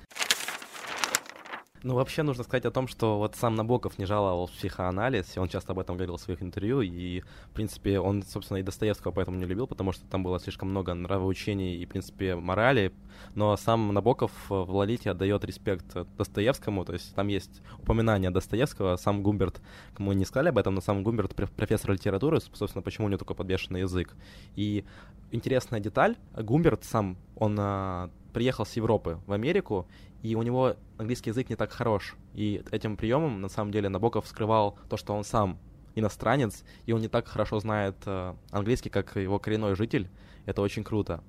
Ну, 1.85 1.97
вообще 1.97 2.23
нужно 2.23 2.45
сказать 2.45 2.65
о 2.65 2.71
том, 2.71 2.89
что 2.89 3.19
вот 3.19 3.37
сам 3.37 3.57
Набоков 3.57 3.99
не 3.99 4.07
жаловал 4.07 4.49
психоанализ, 4.49 5.37
и 5.37 5.39
он 5.39 5.49
часто 5.49 5.73
об 5.73 5.79
этом 5.79 5.97
говорил 5.97 6.17
в 6.17 6.21
своих 6.21 6.43
интервью, 6.43 6.81
и, 6.81 7.21
в 7.21 7.51
принципе, 7.51 8.01
он, 8.01 8.23
собственно, 8.23 8.57
и 8.57 8.63
Достоевского 8.63 9.13
поэтому 9.13 9.37
не 9.37 9.45
любил, 9.45 9.67
потому 9.67 9.93
что 9.93 10.07
там 10.07 10.23
было 10.23 10.41
слишком 10.41 10.71
много 10.71 10.95
нравоучений 10.95 11.77
и, 11.77 11.85
в 11.85 11.91
принципе, 11.91 12.37
морали, 12.37 12.91
но 13.35 13.55
сам 13.59 13.93
Набоков 13.93 14.33
в 14.49 14.75
«Лолите» 14.75 15.11
отдает 15.11 15.45
респект 15.45 15.85
Достоевскому, 16.17 16.87
то 16.87 16.95
есть 16.95 17.15
там 17.15 17.29
есть 17.29 17.61
упоминание 17.79 18.31
Достоевского, 18.31 18.97
сам 18.97 19.23
Гумберт, 19.23 19.61
мы 19.99 20.15
не 20.15 20.25
сказали 20.25 20.49
об 20.49 20.57
этом, 20.57 20.75
но 20.75 20.81
сам 20.81 21.03
Гумберт 21.03 21.35
профессор 21.35 21.93
литературы, 21.93 22.41
собственно, 22.41 22.81
почему 22.81 23.09
у 23.09 23.11
него 23.11 23.19
такой 23.19 23.37
подвешенный 23.37 23.81
язык. 23.81 24.17
И 24.57 24.87
интересная 25.33 25.81
деталь, 25.81 26.17
Гумберт 26.35 26.83
сам, 26.85 27.19
он 27.37 27.59
а, 27.61 28.09
приехал 28.33 28.65
с 28.65 28.73
Европы 28.75 29.19
в 29.27 29.33
Америку, 29.33 29.87
и 30.25 30.35
у 30.37 30.43
него 30.43 30.75
английский 30.97 31.31
язык 31.31 31.51
не 31.51 31.55
так 31.55 31.71
хорош. 31.71 32.17
И 32.33 32.65
этим 32.71 32.97
приемом, 32.97 33.43
на 33.43 33.51
самом 33.51 33.71
деле, 33.71 33.91
Набоков 33.91 34.27
скрывал 34.27 34.79
то, 34.89 34.97
что 34.97 35.15
он 35.15 35.23
сам 35.23 35.59
иностранец, 35.95 36.65
и 36.87 36.93
он 36.93 37.03
не 37.03 37.09
так 37.09 37.29
хорошо 37.29 37.61
знает 37.61 37.95
э, 38.07 38.35
английский, 38.51 38.89
как 38.89 39.17
его 39.17 39.39
коренной 39.39 39.77
житель. 39.77 40.09
Это 40.47 40.63
очень 40.63 40.83
круто. 40.83 41.23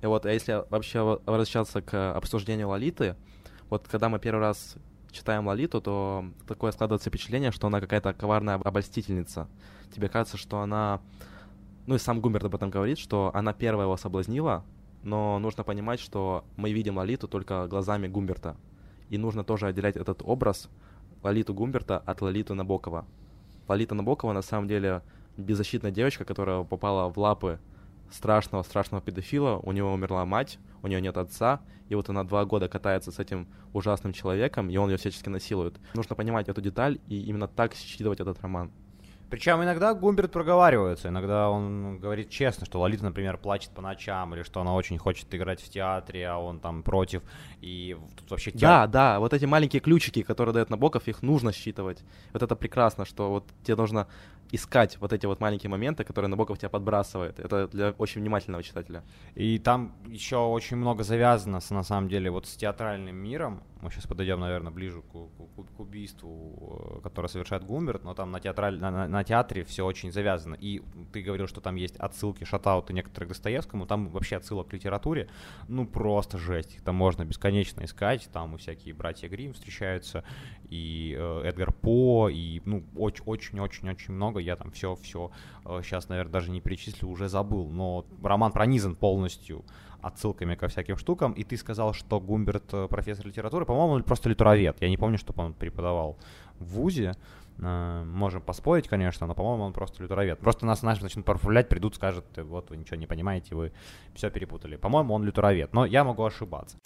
И 0.00 0.06
вот, 0.06 0.24
а 0.24 0.32
если 0.32 0.64
вообще 0.70 1.02
возвращаться 1.02 1.82
к 1.82 2.16
обсуждению 2.16 2.70
Лолиты, 2.70 3.14
вот 3.68 3.86
когда 3.86 4.08
мы 4.08 4.18
первый 4.18 4.40
раз 4.40 4.76
читаем 5.12 5.46
Лолиту, 5.46 5.82
то 5.82 6.24
такое 6.48 6.72
складывается 6.72 7.10
впечатление, 7.10 7.52
что 7.52 7.66
она 7.66 7.78
какая-то 7.78 8.14
коварная 8.14 8.54
обольстительница. 8.54 9.48
Тебе 9.94 10.08
кажется, 10.08 10.38
что 10.38 10.60
она... 10.60 11.02
Ну 11.86 11.96
и 11.96 11.98
сам 11.98 12.22
Гумберт 12.22 12.44
об 12.44 12.54
этом 12.54 12.70
говорит, 12.70 12.98
что 12.98 13.30
она 13.34 13.52
первая 13.52 13.84
его 13.84 13.98
соблазнила, 13.98 14.64
но 15.02 15.38
нужно 15.38 15.64
понимать, 15.64 16.00
что 16.00 16.44
мы 16.56 16.72
видим 16.72 16.98
Лолиту 16.98 17.28
только 17.28 17.66
глазами 17.66 18.08
Гумберта. 18.08 18.56
И 19.08 19.18
нужно 19.18 19.44
тоже 19.44 19.66
отделять 19.66 19.96
этот 19.96 20.22
образ 20.24 20.68
Лолиту 21.22 21.54
Гумберта 21.54 21.98
от 21.98 22.20
Лолиту 22.22 22.54
Набокова. 22.54 23.06
Лолита 23.68 23.94
Набокова 23.94 24.32
на 24.32 24.42
самом 24.42 24.68
деле 24.68 25.02
беззащитная 25.36 25.90
девочка, 25.90 26.24
которая 26.24 26.64
попала 26.64 27.10
в 27.10 27.18
лапы 27.18 27.58
страшного-страшного 28.10 29.02
педофила, 29.02 29.58
у 29.58 29.72
него 29.72 29.92
умерла 29.92 30.24
мать, 30.24 30.58
у 30.82 30.88
нее 30.88 31.00
нет 31.00 31.16
отца, 31.16 31.60
и 31.88 31.94
вот 31.94 32.08
она 32.08 32.24
два 32.24 32.44
года 32.44 32.68
катается 32.68 33.12
с 33.12 33.18
этим 33.18 33.48
ужасным 33.72 34.12
человеком, 34.12 34.70
и 34.70 34.76
он 34.76 34.90
ее 34.90 34.96
всячески 34.96 35.28
насилует. 35.28 35.76
Нужно 35.94 36.16
понимать 36.16 36.48
эту 36.48 36.60
деталь 36.60 37.00
и 37.06 37.20
именно 37.22 37.48
так 37.48 37.74
считывать 37.74 38.20
этот 38.20 38.40
роман. 38.40 38.70
Причем 39.30 39.62
иногда 39.62 39.94
Гумберт 39.94 40.32
проговаривается, 40.32 41.08
иногда 41.08 41.48
он 41.50 41.98
говорит 41.98 42.30
честно, 42.30 42.66
что 42.66 42.80
Лолита, 42.80 43.04
например, 43.04 43.38
плачет 43.38 43.70
по 43.70 43.80
ночам, 43.80 44.34
или 44.34 44.42
что 44.42 44.60
она 44.60 44.74
очень 44.74 44.98
хочет 44.98 45.32
играть 45.32 45.62
в 45.62 45.68
театре, 45.68 46.28
а 46.28 46.36
он 46.38 46.58
там 46.58 46.82
против, 46.82 47.22
и 47.60 47.96
тут 48.16 48.30
вообще 48.30 48.50
театр... 48.50 48.68
Да, 48.68 48.86
да, 48.88 49.20
вот 49.20 49.32
эти 49.32 49.44
маленькие 49.44 49.80
ключики, 49.80 50.22
которые 50.22 50.52
дает 50.52 50.68
Набоков, 50.68 51.06
их 51.06 51.22
нужно 51.22 51.52
считывать. 51.52 52.02
Вот 52.32 52.42
это 52.42 52.56
прекрасно, 52.56 53.04
что 53.04 53.30
вот 53.30 53.44
тебе 53.62 53.76
нужно 53.76 54.08
искать 54.52 54.98
вот 55.00 55.12
эти 55.12 55.26
вот 55.26 55.40
маленькие 55.40 55.70
моменты, 55.70 56.04
которые 56.04 56.28
Набоков 56.28 56.58
тебя 56.58 56.68
подбрасывает. 56.68 57.38
Это 57.38 57.68
для 57.68 57.90
очень 57.98 58.20
внимательного 58.20 58.62
читателя. 58.62 59.04
И 59.34 59.58
там 59.58 59.94
еще 60.06 60.36
очень 60.36 60.76
много 60.76 61.04
завязано, 61.04 61.60
на 61.70 61.82
самом 61.82 62.08
деле, 62.08 62.30
вот 62.30 62.46
с 62.46 62.56
театральным 62.56 63.16
миром. 63.16 63.62
Мы 63.80 63.90
сейчас 63.90 64.06
подойдем, 64.06 64.40
наверное, 64.40 64.70
ближе 64.70 65.00
к, 65.00 65.12
к, 65.12 65.76
к 65.76 65.80
убийству, 65.80 66.98
э, 66.98 67.02
которое 67.02 67.28
совершает 67.28 67.64
Гумберт, 67.64 68.04
но 68.04 68.12
там 68.14 68.30
на, 68.30 68.38
театраль, 68.38 68.78
на, 68.78 68.90
на, 68.90 69.08
на 69.08 69.24
театре 69.24 69.64
все 69.64 69.86
очень 69.86 70.12
завязано. 70.12 70.54
И 70.54 70.82
ты 71.12 71.22
говорил, 71.22 71.46
что 71.46 71.62
там 71.62 71.76
есть 71.76 71.96
отсылки, 71.96 72.44
шатауты 72.44 72.92
некоторых 72.92 73.30
Достоевскому, 73.30 73.86
там 73.86 74.08
вообще 74.08 74.36
отсылок 74.36 74.68
к 74.68 74.72
литературе, 74.74 75.30
ну 75.68 75.86
просто 75.86 76.36
жесть. 76.36 76.78
Там 76.84 76.94
можно 76.96 77.24
бесконечно 77.24 77.84
искать, 77.84 78.28
там 78.32 78.56
и 78.56 78.58
всякие 78.58 78.92
братья 78.94 79.28
Грим 79.28 79.54
встречаются, 79.54 80.24
и 80.68 81.16
э, 81.18 81.42
Эдгар 81.44 81.72
По, 81.72 82.28
и 82.28 82.60
ну 82.66 82.84
очень-очень-очень-очень 82.96 84.12
много 84.12 84.39
я 84.42 84.56
там 84.56 84.70
все-все 84.70 85.30
сейчас, 85.82 86.04
э, 86.04 86.08
наверное, 86.10 86.32
даже 86.32 86.50
не 86.50 86.60
перечислю, 86.60 87.08
уже 87.08 87.28
забыл, 87.28 87.68
но 87.68 88.04
роман 88.22 88.52
пронизан 88.52 88.94
полностью 88.94 89.64
отсылками 90.02 90.54
ко 90.54 90.68
всяким 90.68 90.96
штукам, 90.96 91.32
и 91.32 91.44
ты 91.44 91.56
сказал, 91.56 91.92
что 91.92 92.20
Гумберт 92.20 92.72
э, 92.72 92.88
профессор 92.88 93.26
литературы, 93.26 93.66
по-моему, 93.66 93.94
он 93.94 94.02
просто 94.02 94.28
литеровед, 94.28 94.76
я 94.80 94.88
не 94.88 94.96
помню, 94.96 95.18
чтобы 95.18 95.42
он 95.42 95.52
преподавал 95.52 96.18
в 96.58 96.64
ВУЗе, 96.64 97.14
э, 97.58 98.04
можем 98.04 98.40
поспорить, 98.42 98.88
конечно, 98.88 99.26
но, 99.26 99.34
по-моему, 99.34 99.64
он 99.64 99.72
просто 99.72 100.02
литеровед. 100.02 100.38
Просто 100.38 100.66
нас 100.66 100.82
наши 100.82 101.02
начнут 101.02 101.24
профилять, 101.24 101.68
придут, 101.68 101.96
скажут, 101.96 102.24
вот 102.36 102.70
вы 102.70 102.78
ничего 102.78 102.96
не 102.96 103.06
понимаете, 103.06 103.54
вы 103.54 103.72
все 104.14 104.30
перепутали. 104.30 104.76
По-моему, 104.76 105.14
он 105.14 105.24
литеровед, 105.24 105.72
но 105.74 105.84
я 105.84 106.04
могу 106.04 106.24
ошибаться. 106.24 106.78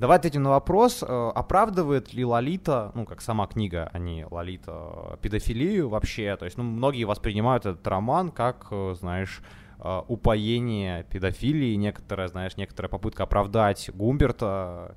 Давай 0.00 0.16
ответим 0.16 0.44
на 0.44 0.48
вопрос, 0.48 1.02
э, 1.02 1.06
оправдывает 1.34 2.14
ли 2.14 2.24
Лолита, 2.24 2.90
ну, 2.94 3.04
как 3.04 3.20
сама 3.20 3.46
книга, 3.46 3.90
а 3.92 3.98
не 3.98 4.24
Лолита, 4.24 5.18
педофилию 5.20 5.90
вообще? 5.90 6.38
То 6.38 6.46
есть, 6.46 6.56
ну, 6.56 6.64
многие 6.64 7.04
воспринимают 7.04 7.66
этот 7.66 7.86
роман 7.86 8.30
как, 8.30 8.68
э, 8.70 8.94
знаешь, 8.98 9.42
э, 9.78 10.02
упоение 10.08 11.04
педофилии, 11.04 11.74
некоторая, 11.74 12.28
знаешь, 12.28 12.56
некоторая 12.56 12.88
попытка 12.88 13.24
оправдать 13.24 13.90
Гумберта. 13.92 14.96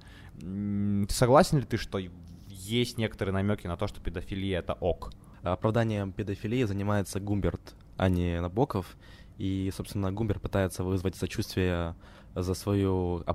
Согласен 1.09 1.57
ли 1.57 1.65
ты, 1.65 1.75
что 1.75 1.99
есть 2.47 2.97
некоторые 2.97 3.33
намеки 3.33 3.67
на 3.67 3.75
то, 3.75 3.87
что 3.87 3.99
педофилия 3.99 4.59
это 4.59 4.71
ок? 4.79 5.11
Оправданием 5.41 6.13
педофилии 6.13 6.63
занимается 6.63 7.19
Гумберт, 7.19 7.75
а 7.97 8.07
не 8.07 8.39
Набоков. 8.39 8.95
И, 9.37 9.69
собственно, 9.75 10.13
Гумберт 10.13 10.41
пытается 10.41 10.85
вызвать 10.85 11.17
сочувствие 11.17 11.93
за 12.35 12.53
свою 12.53 13.25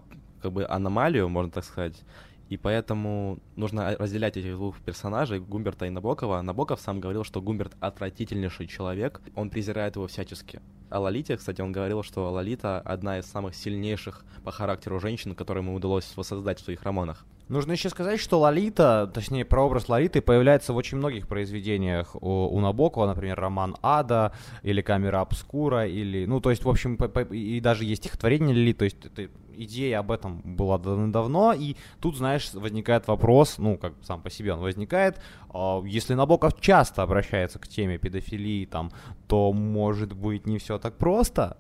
как 0.42 0.53
бы 0.53 0.66
аномалию, 0.66 1.29
можно 1.29 1.51
так 1.51 1.64
сказать. 1.64 2.03
И 2.48 2.57
поэтому 2.57 3.38
нужно 3.57 3.94
разделять 3.98 4.38
этих 4.38 4.55
двух 4.55 4.79
персонажей, 4.81 5.38
Гумберта 5.38 5.85
и 5.85 5.90
Набокова. 5.90 6.40
Набоков 6.40 6.81
сам 6.81 6.98
говорил, 6.98 7.22
что 7.22 7.42
Гумберт 7.42 7.77
отвратительнейший 7.81 8.66
человек, 8.66 9.20
он 9.35 9.51
презирает 9.51 9.96
его 9.96 10.07
всячески. 10.07 10.62
О 10.88 11.01
Лолите, 11.01 11.37
кстати, 11.37 11.61
он 11.61 11.72
говорил, 11.72 12.03
что 12.03 12.33
Лолита 12.33 12.81
одна 12.81 13.18
из 13.18 13.27
самых 13.27 13.55
сильнейших 13.55 14.24
по 14.44 14.51
характеру 14.51 14.98
женщин, 14.98 15.35
которые 15.35 15.62
ему 15.62 15.74
удалось 15.74 16.16
воссоздать 16.16 16.61
в 16.61 16.64
своих 16.64 16.83
романах. 16.83 17.27
Нужно 17.48 17.72
еще 17.72 17.88
сказать, 17.88 18.20
что 18.20 18.40
Лолита, 18.40 19.11
точнее, 19.12 19.46
прообраз 19.46 19.88
Лолиты 19.88 20.20
появляется 20.20 20.74
в 20.74 20.76
очень 20.76 20.98
многих 20.98 21.26
произведениях 21.26 22.14
у, 22.14 22.46
у 22.46 22.61
Набокова, 22.61 23.06
например, 23.06 23.40
роман 23.40 23.74
«Ада» 23.82 24.32
или 24.62 24.82
«Камера 24.82 25.22
обскура», 25.22 25.87
или, 25.87 26.26
ну, 26.26 26.40
то 26.40 26.50
есть, 26.50 26.64
в 26.64 26.68
общем, 26.68 26.98
по, 26.98 27.08
по, 27.08 27.20
и 27.20 27.58
даже 27.61 27.87
есть 27.87 28.02
стихотворение 28.02 28.54
Лили, 28.54 28.74
то 28.74 28.84
есть 28.84 29.02
это, 29.02 29.30
идея 29.56 30.00
об 30.00 30.11
этом 30.11 30.42
была 30.44 30.76
давно, 30.78 31.54
и 31.54 31.76
тут, 32.00 32.18
знаешь, 32.18 32.52
возникает 32.52 33.08
вопрос, 33.08 33.56
ну, 33.56 33.78
как 33.78 33.94
сам 34.02 34.20
по 34.20 34.28
себе 34.28 34.52
он 34.52 34.61
возникает, 34.61 35.18
э, 35.54 35.80
если 35.87 36.12
Набоков 36.12 36.61
часто 36.61 37.02
обращается 37.02 37.58
к 37.58 37.66
теме 37.66 37.96
педофилии, 37.96 38.66
там, 38.66 38.92
то, 39.26 39.54
может 39.54 40.12
быть, 40.12 40.46
не 40.46 40.58
все 40.58 40.78
так 40.78 40.98
просто? 40.98 41.56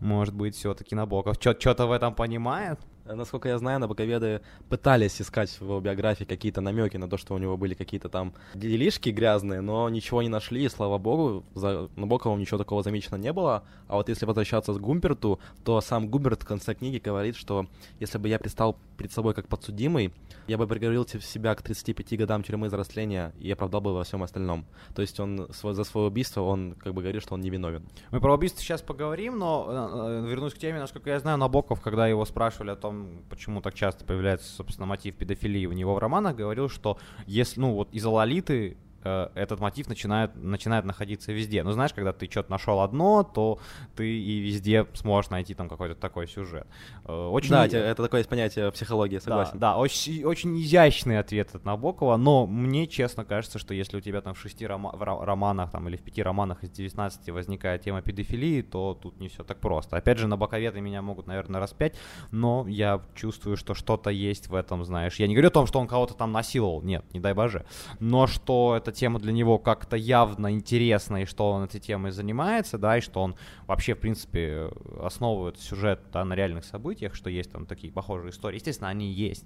Может 0.00 0.34
быть, 0.34 0.54
все-таки 0.54 0.94
Набоков 0.94 1.36
что-то 1.40 1.86
в 1.86 1.92
этом 1.92 2.14
понимает? 2.14 2.78
Насколько 3.04 3.48
я 3.50 3.58
знаю, 3.58 3.80
набоковеды 3.80 4.40
пытались 4.68 5.20
искать 5.20 5.50
в 5.50 5.62
его 5.62 5.80
биографии 5.80 6.24
какие-то 6.24 6.60
намеки 6.60 6.96
на 6.96 7.08
то, 7.08 7.18
что 7.18 7.34
у 7.34 7.38
него 7.38 7.56
были 7.56 7.74
какие-то 7.74 8.08
там 8.08 8.32
делишки 8.54 9.10
грязные, 9.10 9.60
но 9.60 9.88
ничего 9.88 10.22
не 10.22 10.28
нашли, 10.28 10.64
и 10.64 10.68
слава 10.68 10.98
богу, 10.98 11.44
за 11.54 11.88
Набоковым 11.96 12.40
ничего 12.40 12.58
такого 12.58 12.82
замечено 12.82 13.16
не 13.16 13.32
было. 13.32 13.64
А 13.88 13.96
вот 13.96 14.08
если 14.08 14.24
возвращаться 14.24 14.72
к 14.72 14.80
Гумберту, 14.80 15.38
то 15.64 15.80
сам 15.80 16.08
Гумберт 16.08 16.42
в 16.42 16.46
конце 16.46 16.74
книги 16.74 16.98
говорит, 16.98 17.36
что 17.36 17.66
если 18.00 18.18
бы 18.18 18.28
я 18.28 18.38
предстал 18.38 18.78
перед 18.96 19.12
собой 19.12 19.34
как 19.34 19.48
подсудимый, 19.48 20.12
я 20.46 20.56
бы 20.56 20.66
приговорил 20.66 21.06
себя 21.06 21.54
к 21.54 21.62
35 21.62 22.18
годам 22.18 22.42
тюрьмы 22.42 22.68
взросления 22.68 23.32
и 23.38 23.50
оправдал 23.50 23.80
бы 23.80 23.94
во 23.94 24.04
всем 24.04 24.22
остальном. 24.22 24.64
То 24.94 25.02
есть 25.02 25.20
он 25.20 25.48
за 25.50 25.84
свое 25.84 26.08
убийство, 26.08 26.42
он 26.42 26.74
как 26.74 26.94
бы 26.94 27.02
говорит, 27.02 27.22
что 27.22 27.34
он 27.34 27.40
невиновен. 27.40 27.84
Мы 28.10 28.20
про 28.20 28.34
убийство 28.34 28.62
сейчас 28.62 28.82
поговорим, 28.82 29.38
но 29.38 29.66
э, 29.68 30.24
э, 30.24 30.30
вернусь 30.30 30.54
к 30.54 30.58
теме, 30.58 30.78
насколько 30.78 31.10
я 31.10 31.20
знаю, 31.20 31.38
Набоков, 31.38 31.80
когда 31.80 32.06
его 32.06 32.24
спрашивали 32.24 32.70
о 32.70 32.76
том, 32.76 32.93
том, 32.94 33.24
почему 33.28 33.60
так 33.60 33.74
часто 33.74 34.04
появляется, 34.04 34.50
собственно, 34.50 34.86
мотив 34.86 35.16
педофилии 35.16 35.66
у 35.66 35.72
него 35.72 35.94
в 35.94 35.98
романах, 35.98 36.36
говорил, 36.36 36.68
что 36.68 36.98
если, 37.26 37.60
ну, 37.60 37.72
вот 37.74 37.92
из-за 37.92 38.10
Лолиты 38.10 38.76
э, 39.04 39.28
этот 39.34 39.60
мотив 39.60 39.88
начинает, 39.88 40.34
начинает 40.36 40.84
находиться 40.84 41.32
везде. 41.32 41.62
Ну, 41.62 41.72
знаешь, 41.72 41.92
когда 41.92 42.12
ты 42.12 42.30
что-то 42.30 42.50
нашел 42.50 42.80
одно, 42.80 43.22
то 43.22 43.58
ты 43.94 44.08
и 44.08 44.40
везде 44.40 44.86
сможешь 44.94 45.30
найти 45.30 45.54
там 45.54 45.68
какой-то 45.68 45.94
такой 45.94 46.26
сюжет. 46.26 46.66
Э, 47.04 47.28
очень... 47.28 47.50
Да, 47.50 47.66
это 47.66 48.02
такое 48.02 48.20
есть 48.20 48.30
понятие 48.30 48.70
психологии, 48.72 49.18
согласен. 49.18 49.58
Да, 49.58 49.72
да 49.72 49.76
очень, 49.76 50.24
очень 50.24 50.58
изящный 50.60 51.18
ответ 51.18 51.54
от 51.54 51.64
Набокова, 51.64 52.16
но 52.16 52.46
мне, 52.46 52.86
честно, 52.86 53.24
кажется, 53.24 53.58
что 53.58 53.74
если 53.74 53.96
у 53.96 54.00
тебя 54.00 54.20
там 54.20 54.34
в 54.34 54.38
шести 54.38 54.64
рома- 54.64 54.96
в 54.96 55.02
романах 55.02 55.70
там, 55.70 55.88
или 55.88 55.96
в 55.96 56.02
пяти 56.02 56.22
романах 56.22 56.64
из 56.64 56.70
19 56.70 57.30
возникает 57.30 57.82
тема 57.82 58.02
педофилии, 58.02 58.62
то 58.62 58.98
тут 59.00 59.20
не 59.20 59.28
все 59.28 59.44
так 59.44 59.58
просто. 59.58 59.96
Опять 59.96 60.18
же, 60.18 60.26
на 60.26 60.36
боковеты 60.36 60.80
меня 60.80 61.02
могут, 61.02 61.26
наверное, 61.26 61.60
распять, 61.60 61.96
но 62.30 62.66
я 62.68 63.00
чувствую, 63.14 63.56
что 63.56 63.74
что-то 63.74 64.10
есть 64.10 64.48
в 64.48 64.54
этом, 64.54 64.84
знаешь. 64.84 65.16
Я 65.16 65.26
не 65.26 65.34
говорю 65.34 65.48
о 65.48 65.52
том, 65.52 65.66
что 65.66 65.78
он 65.80 65.86
кого-то 65.86 66.14
там 66.14 66.32
насиловал, 66.32 66.82
нет, 66.82 67.04
не 67.12 67.20
дай 67.20 67.34
боже, 67.34 67.64
но 68.00 68.26
что 68.26 68.74
эта 68.76 68.92
тема 68.94 69.18
для 69.18 69.32
него 69.32 69.58
как-то 69.58 69.96
явно 69.96 70.52
интересна, 70.52 71.22
и 71.22 71.24
что 71.26 71.50
он 71.50 71.64
этой 71.64 71.80
темой 71.80 72.12
занимается, 72.12 72.78
да, 72.78 72.96
и 72.96 73.00
что 73.00 73.22
он 73.22 73.36
вообще, 73.66 73.94
в 73.94 74.00
принципе, 74.00 74.70
основывает 75.00 75.58
сюжет 75.58 76.00
да, 76.12 76.24
на 76.24 76.34
реальных 76.34 76.64
событиях, 76.64 77.14
что 77.14 77.28
есть 77.28 77.52
там 77.52 77.66
такие 77.66 77.92
похожие 77.92 78.30
истории. 78.30 78.56
Естественно, 78.56 78.88
они 78.88 79.12
есть. 79.12 79.44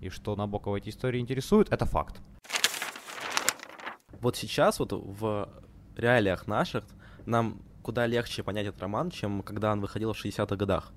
И 0.00 0.08
что 0.08 0.36
Набокова 0.36 0.76
эти 0.76 0.88
истории 0.88 1.20
интересуют, 1.20 1.70
это 1.70 1.84
факт. 1.84 2.20
Вот 4.20 4.36
сейчас 4.36 4.78
вот 4.78 4.92
в 4.92 5.48
реалиях 5.96 6.46
наших 6.46 6.84
нам 7.26 7.60
куда 7.82 8.06
легче 8.06 8.42
понять 8.42 8.66
этот 8.66 8.80
роман, 8.80 9.10
чем 9.10 9.42
когда 9.42 9.70
он 9.70 9.80
выходил 9.80 10.12
в 10.12 10.24
60-х 10.24 10.56
годах 10.56 10.92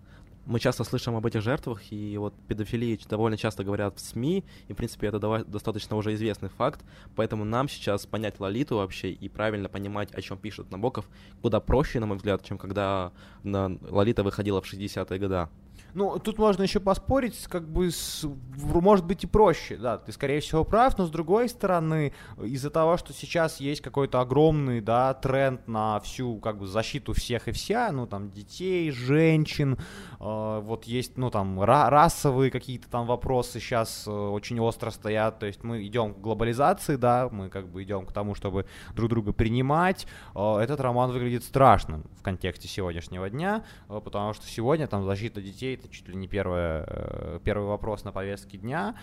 мы 0.47 0.59
часто 0.59 0.83
слышим 0.85 1.15
об 1.15 1.25
этих 1.25 1.41
жертвах, 1.41 1.91
и 1.91 2.17
вот 2.17 2.33
педофилии 2.47 2.97
довольно 3.09 3.37
часто 3.37 3.65
говорят 3.65 3.97
в 3.97 3.99
СМИ, 3.99 4.45
и, 4.69 4.73
в 4.73 4.75
принципе, 4.77 5.07
это 5.07 5.43
достаточно 5.45 5.97
уже 5.97 6.13
известный 6.13 6.49
факт, 6.49 6.83
поэтому 7.15 7.43
нам 7.43 7.67
сейчас 7.67 8.05
понять 8.05 8.39
Лолиту 8.39 8.77
вообще 8.77 9.11
и 9.11 9.27
правильно 9.27 9.67
понимать, 9.67 10.11
о 10.13 10.21
чем 10.21 10.37
пишет 10.37 10.71
Набоков, 10.71 11.09
куда 11.41 11.59
проще, 11.59 11.99
на 11.99 12.05
мой 12.05 12.17
взгляд, 12.17 12.43
чем 12.43 12.57
когда 12.57 13.11
Лолита 13.43 14.23
выходила 14.23 14.61
в 14.61 14.73
60-е 14.73 15.19
годы. 15.19 15.49
Ну, 15.93 16.19
тут 16.19 16.37
можно 16.37 16.63
еще 16.63 16.79
поспорить, 16.79 17.47
как 17.47 17.67
бы, 17.67 17.89
с, 17.89 18.23
может 18.55 19.05
быть 19.05 19.23
и 19.23 19.27
проще, 19.27 19.77
да, 19.77 19.97
ты, 19.97 20.11
скорее 20.11 20.41
всего, 20.41 20.63
прав, 20.63 20.97
но 20.97 21.05
с 21.05 21.09
другой 21.09 21.49
стороны, 21.49 22.13
из-за 22.41 22.69
того, 22.69 22.97
что 22.97 23.13
сейчас 23.13 23.59
есть 23.59 23.81
какой-то 23.81 24.21
огромный, 24.21 24.81
да, 24.81 25.13
тренд 25.15 25.67
на 25.67 25.99
всю, 26.01 26.37
как 26.37 26.59
бы, 26.59 26.67
защиту 26.67 27.13
всех 27.13 27.47
и 27.47 27.51
вся, 27.51 27.91
ну, 27.91 28.05
там, 28.05 28.29
детей, 28.29 28.91
женщин, 28.91 29.77
э, 30.19 30.61
вот 30.63 30.85
есть, 30.85 31.17
ну, 31.17 31.31
там, 31.31 31.59
ра- 31.61 31.89
расовые 31.89 32.51
какие-то 32.51 32.89
там 32.89 33.07
вопросы 33.07 33.59
сейчас 33.59 34.05
э, 34.07 34.11
очень 34.11 34.59
остро 34.59 34.91
стоят, 34.91 35.39
то 35.39 35.45
есть 35.45 35.63
мы 35.63 35.85
идем 35.85 36.13
к 36.13 36.19
глобализации, 36.19 36.95
да, 36.95 37.29
мы, 37.31 37.49
как 37.49 37.67
бы, 37.67 37.83
идем 37.83 38.05
к 38.05 38.11
тому, 38.11 38.35
чтобы 38.35 38.65
друг 38.93 39.09
друга 39.09 39.33
принимать, 39.33 40.05
э, 40.35 40.57
этот 40.59 40.79
роман 40.79 41.11
выглядит 41.11 41.43
страшным 41.43 42.03
в 42.19 42.21
контексте 42.21 42.67
сегодняшнего 42.67 43.29
дня, 43.29 43.63
э, 43.89 43.99
потому 44.03 44.33
что 44.33 44.45
сегодня, 44.45 44.87
там, 44.87 45.03
защита 45.03 45.41
детей 45.41 45.66
это 45.75 45.87
чуть 45.89 46.07
ли 46.07 46.15
не 46.15 46.27
первое, 46.27 46.83
э, 46.87 47.39
первый 47.43 47.67
вопрос 47.67 48.03
на 48.03 48.11
повестке 48.11 48.57
дня, 48.57 48.95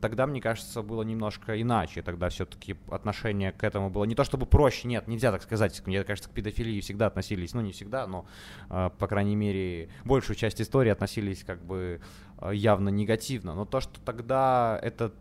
тогда, 0.00 0.26
мне 0.26 0.40
кажется, 0.40 0.82
было 0.82 1.02
немножко 1.02 1.60
иначе. 1.60 2.02
Тогда 2.02 2.28
все-таки 2.28 2.76
отношение 2.90 3.52
к 3.52 3.64
этому 3.64 3.90
было 3.90 4.04
не 4.04 4.14
то 4.14 4.24
чтобы 4.24 4.46
проще, 4.46 4.88
нет, 4.88 5.08
нельзя 5.08 5.32
так 5.32 5.42
сказать. 5.42 5.82
Мне 5.86 6.04
кажется, 6.04 6.30
к 6.30 6.32
педофилии 6.32 6.80
всегда 6.80 7.06
относились, 7.06 7.54
ну 7.54 7.60
не 7.60 7.72
всегда, 7.72 8.06
но, 8.06 8.26
э, 8.68 8.90
по 8.98 9.06
крайней 9.06 9.36
мере, 9.36 9.88
большую 10.04 10.36
часть 10.36 10.60
истории 10.60 10.90
относились 10.90 11.44
как 11.44 11.64
бы 11.64 12.00
э, 12.38 12.50
явно 12.54 12.88
негативно. 12.88 13.54
Но 13.54 13.64
то, 13.64 13.80
что 13.80 14.00
тогда 14.00 14.78
этот 14.82 15.14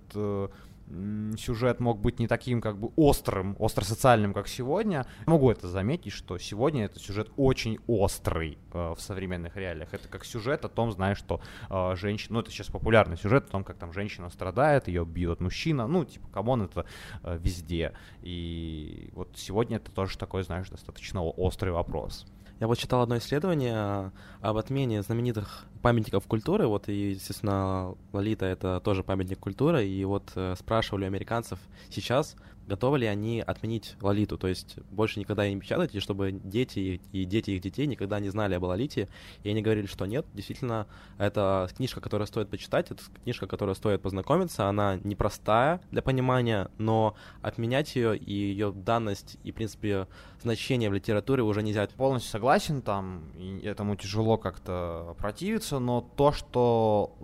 сюжет 1.38 1.80
мог 1.80 2.00
быть 2.00 2.20
не 2.20 2.28
таким 2.28 2.62
как 2.62 2.78
бы 2.80 2.92
острым, 2.96 3.56
остросоциальным, 3.60 4.34
как 4.34 4.48
сегодня. 4.48 5.06
Могу 5.26 5.52
это 5.52 5.68
заметить, 5.68 6.12
что 6.12 6.38
сегодня 6.38 6.86
этот 6.86 7.02
сюжет 7.02 7.32
очень 7.38 7.80
острый 7.88 8.58
э, 8.74 8.94
в 8.96 9.00
современных 9.00 9.56
реалиях. 9.56 9.94
Это 9.94 10.08
как 10.08 10.26
сюжет 10.26 10.66
о 10.66 10.70
том, 10.70 10.92
знаешь, 10.92 11.18
что 11.18 11.42
э, 11.70 11.96
женщина, 11.96 12.36
ну 12.36 12.40
это 12.42 12.52
сейчас 12.52 12.68
популярный 12.68 13.18
сюжет 13.18 13.46
о 13.46 13.52
том, 13.52 13.64
как 13.64 13.78
там 13.78 13.94
женщина 13.94 14.30
страдает, 14.30 14.88
ее 14.88 15.06
бьет 15.06 15.40
мужчина, 15.40 15.88
ну 15.88 16.06
типа, 16.06 16.28
come 16.30 16.49
on, 16.49 16.64
это 16.64 16.86
э, 17.24 17.38
везде. 17.40 17.94
И 18.22 19.12
вот 19.14 19.30
сегодня 19.36 19.78
это 19.78 19.92
тоже 19.92 20.18
такой, 20.18 20.44
знаешь, 20.44 20.70
достаточно 20.70 21.24
острый 21.24 21.72
вопрос. 21.72 22.26
Я 22.60 22.68
вот 22.68 22.78
читал 22.78 23.02
одно 23.02 23.18
исследование 23.18 24.12
об 24.42 24.58
отмене 24.58 25.02
знаменитых 25.02 25.66
памятников 25.82 26.28
культуры, 26.28 26.68
вот, 26.68 26.90
и, 26.90 27.12
естественно, 27.12 27.96
Лолита— 28.14 28.46
это 28.48 28.82
тоже 28.84 29.04
памятник 29.04 29.40
культуры, 29.40 29.86
и 29.88 30.04
вот 30.06 30.32
э, 30.36 30.56
спрашивали 30.58 31.06
американцев 31.06 31.60
сейчас, 31.90 32.36
готовы 32.70 33.00
ли 33.00 33.08
они 33.08 33.42
отменить 33.42 33.96
Лолиту, 34.00 34.38
то 34.38 34.48
есть 34.48 34.78
больше 34.92 35.20
никогда 35.20 35.50
не 35.50 35.60
печатать, 35.60 35.96
и 35.96 36.00
чтобы 36.00 36.32
дети 36.32 37.02
и 37.12 37.26
дети 37.26 37.52
их 37.52 37.62
детей 37.62 37.88
никогда 37.88 38.20
не 38.20 38.30
знали 38.30 38.54
об 38.54 38.64
Лолите, 38.64 39.10
и 39.44 39.50
они 39.50 39.62
говорили, 39.62 39.88
что 39.88 40.06
нет, 40.06 40.26
действительно, 40.34 40.88
это 41.18 41.68
книжка, 41.76 42.00
которую 42.00 42.28
стоит 42.28 42.50
почитать, 42.50 42.92
это 42.92 43.02
книжка, 43.24 43.48
которую 43.48 43.76
стоит 43.76 44.02
познакомиться, 44.02 44.70
она 44.70 44.98
непростая 45.04 45.82
для 45.92 46.02
понимания, 46.02 46.70
но 46.78 47.16
отменять 47.42 47.96
ее 47.96 48.16
и 48.16 48.34
ее 48.34 48.72
данность 48.72 49.38
и, 49.44 49.52
в 49.52 49.56
принципе, 49.56 50.08
значение 50.42 50.90
в 50.90 50.94
литературе 50.94 51.44
уже 51.44 51.64
нельзя. 51.64 51.88
Полностью 51.98 52.32
согласен, 52.32 52.82
там, 52.82 53.24
этому 53.64 53.96
тяжело 53.96 54.38
как-то 54.38 55.16
противиться, 55.18 55.80
но 55.80 56.02
то, 56.16 56.32
что 56.32 57.18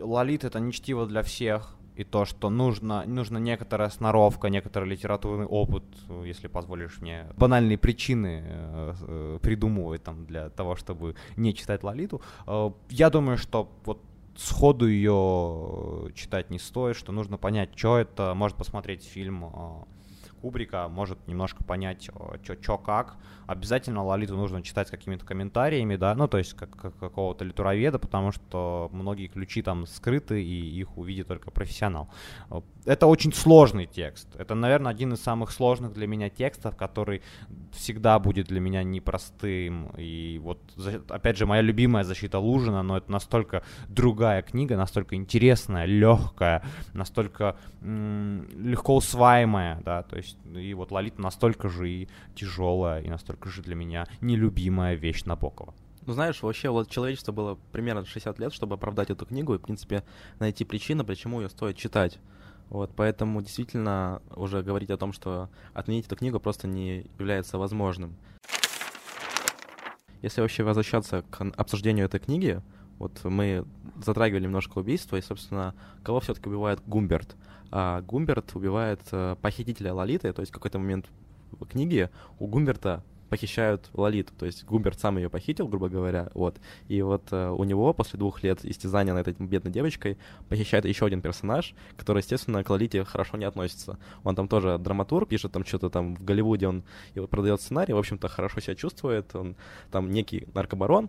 Лолит 0.00 0.44
это 0.44 0.60
не 0.60 0.72
чтиво 0.72 1.06
для 1.06 1.22
всех, 1.22 1.79
и 1.96 2.04
то, 2.04 2.24
что 2.24 2.50
нужно, 2.50 3.04
нужна 3.06 3.38
некоторая 3.38 3.90
сноровка, 3.90 4.48
некоторый 4.48 4.88
литературный 4.88 5.46
опыт, 5.46 5.84
если 6.24 6.48
позволишь 6.48 7.00
мне 7.00 7.26
банальные 7.36 7.78
причины 7.78 8.42
э, 8.44 8.94
э, 9.00 9.38
придумывать 9.42 10.02
там 10.02 10.24
для 10.26 10.50
того, 10.50 10.76
чтобы 10.76 11.14
не 11.36 11.54
читать 11.54 11.82
Лолиту. 11.82 12.22
Э, 12.46 12.70
я 12.90 13.10
думаю, 13.10 13.38
что 13.38 13.70
вот 13.84 14.00
сходу 14.36 14.86
ее 14.88 16.10
читать 16.14 16.50
не 16.50 16.58
стоит, 16.58 16.96
что 16.96 17.12
нужно 17.12 17.36
понять, 17.36 17.70
что 17.76 17.98
это, 17.98 18.34
может 18.34 18.56
посмотреть 18.56 19.04
фильм 19.04 19.44
э, 19.44 19.50
Кубрика, 20.40 20.88
может 20.88 21.26
немножко 21.26 21.62
понять, 21.64 22.10
что 22.42 22.78
как. 22.78 23.16
Обязательно 23.46 24.04
Лолиту 24.04 24.36
нужно 24.36 24.62
читать 24.62 24.90
какими-то 24.90 25.24
комментариями, 25.24 25.96
да, 25.96 26.14
ну, 26.14 26.28
то 26.28 26.38
есть 26.38 26.54
как, 26.54 26.70
как 26.76 26.96
какого-то 26.98 27.44
литуроведа, 27.44 27.98
потому 27.98 28.30
что 28.32 28.88
многие 28.92 29.26
ключи 29.26 29.62
там 29.62 29.86
скрыты, 29.86 30.42
и 30.42 30.80
их 30.80 30.96
увидит 30.96 31.26
только 31.26 31.50
профессионал. 31.50 32.08
Это 32.84 33.06
очень 33.06 33.32
сложный 33.32 33.86
текст. 33.86 34.28
Это, 34.36 34.54
наверное, 34.54 34.92
один 34.92 35.12
из 35.12 35.20
самых 35.20 35.50
сложных 35.50 35.92
для 35.92 36.06
меня 36.06 36.30
текстов, 36.30 36.76
который 36.76 37.22
всегда 37.72 38.18
будет 38.18 38.46
для 38.46 38.60
меня 38.60 38.82
непростым. 38.82 39.92
И 39.98 40.38
вот, 40.42 40.60
опять 41.08 41.36
же, 41.36 41.46
моя 41.46 41.62
любимая 41.62 42.04
«Защита 42.04 42.38
Лужина», 42.38 42.82
но 42.82 42.96
это 42.96 43.10
настолько 43.10 43.62
другая 43.88 44.42
книга, 44.42 44.76
настолько 44.76 45.16
интересная, 45.16 45.86
легкая, 45.86 46.62
настолько 46.94 47.56
м- 47.82 48.48
легко 48.56 48.96
усваиваемая, 48.96 49.80
да, 49.84 50.02
то 50.02 50.16
есть 50.16 50.29
и 50.54 50.74
вот 50.74 50.90
Лолита 50.90 51.20
настолько 51.20 51.68
же 51.68 51.90
и 51.90 52.08
тяжелая, 52.34 53.02
и 53.02 53.08
настолько 53.08 53.48
же 53.48 53.62
для 53.62 53.74
меня 53.74 54.06
нелюбимая 54.20 54.94
вещь 54.94 55.24
Набокова. 55.24 55.74
Ну, 56.06 56.12
знаешь, 56.14 56.42
вообще 56.42 56.70
вот 56.70 56.90
человечество 56.90 57.32
было 57.32 57.58
примерно 57.72 58.04
60 58.04 58.38
лет, 58.38 58.52
чтобы 58.52 58.74
оправдать 58.74 59.10
эту 59.10 59.26
книгу 59.26 59.54
и, 59.54 59.58
в 59.58 59.62
принципе, 59.62 60.02
найти 60.38 60.64
причину, 60.64 61.04
почему 61.04 61.40
ее 61.40 61.48
стоит 61.48 61.76
читать. 61.76 62.18
Вот, 62.70 62.92
поэтому 62.96 63.42
действительно 63.42 64.22
уже 64.34 64.62
говорить 64.62 64.90
о 64.90 64.96
том, 64.96 65.12
что 65.12 65.50
отменить 65.74 66.06
эту 66.06 66.16
книгу 66.16 66.38
просто 66.40 66.68
не 66.68 67.06
является 67.18 67.58
возможным. 67.58 68.16
Если 70.22 70.40
вообще 70.40 70.62
возвращаться 70.62 71.22
к 71.30 71.40
обсуждению 71.56 72.06
этой 72.06 72.20
книги, 72.20 72.62
вот 72.98 73.24
мы 73.24 73.64
затрагивали 74.04 74.44
немножко 74.44 74.78
убийство, 74.78 75.16
и, 75.16 75.22
собственно, 75.22 75.74
кого 76.02 76.20
все-таки 76.20 76.48
убивает 76.48 76.80
Гумберт? 76.86 77.34
А 77.70 78.00
Гумберт 78.02 78.54
убивает 78.54 79.00
э, 79.12 79.36
похитителя 79.40 79.94
Лолиты, 79.94 80.32
то 80.32 80.40
есть 80.40 80.50
в 80.50 80.54
какой-то 80.54 80.78
момент 80.78 81.06
в 81.52 81.66
книге 81.66 82.10
у 82.38 82.46
Гумберта 82.46 83.02
похищают 83.30 83.88
Лолиту. 83.94 84.34
То 84.36 84.44
есть 84.44 84.64
Гумберт 84.64 84.98
сам 84.98 85.16
ее 85.16 85.30
похитил, 85.30 85.68
грубо 85.68 85.88
говоря, 85.88 86.30
вот. 86.34 86.58
И 86.88 87.00
вот 87.00 87.28
э, 87.30 87.48
у 87.48 87.64
него 87.64 87.94
после 87.94 88.18
двух 88.18 88.42
лет 88.42 88.64
истязания 88.64 89.14
над 89.14 89.28
этой 89.28 89.46
бедной 89.46 89.72
девочкой 89.72 90.18
похищает 90.48 90.84
еще 90.84 91.06
один 91.06 91.22
персонаж, 91.22 91.74
который, 91.96 92.18
естественно, 92.18 92.62
к 92.62 92.70
Лолите 92.70 93.04
хорошо 93.04 93.38
не 93.38 93.44
относится. 93.44 93.98
Он 94.24 94.34
там 94.34 94.48
тоже 94.48 94.76
драматург, 94.78 95.28
пишет 95.28 95.52
там 95.52 95.64
что-то 95.64 95.88
там 95.88 96.16
в 96.16 96.24
Голливуде, 96.24 96.68
он 96.68 96.82
продает 97.30 97.62
сценарий, 97.62 97.94
в 97.94 97.98
общем-то, 97.98 98.28
хорошо 98.28 98.60
себя 98.60 98.74
чувствует. 98.74 99.34
Он 99.34 99.56
там 99.90 100.10
некий 100.10 100.48
наркобарон, 100.52 101.08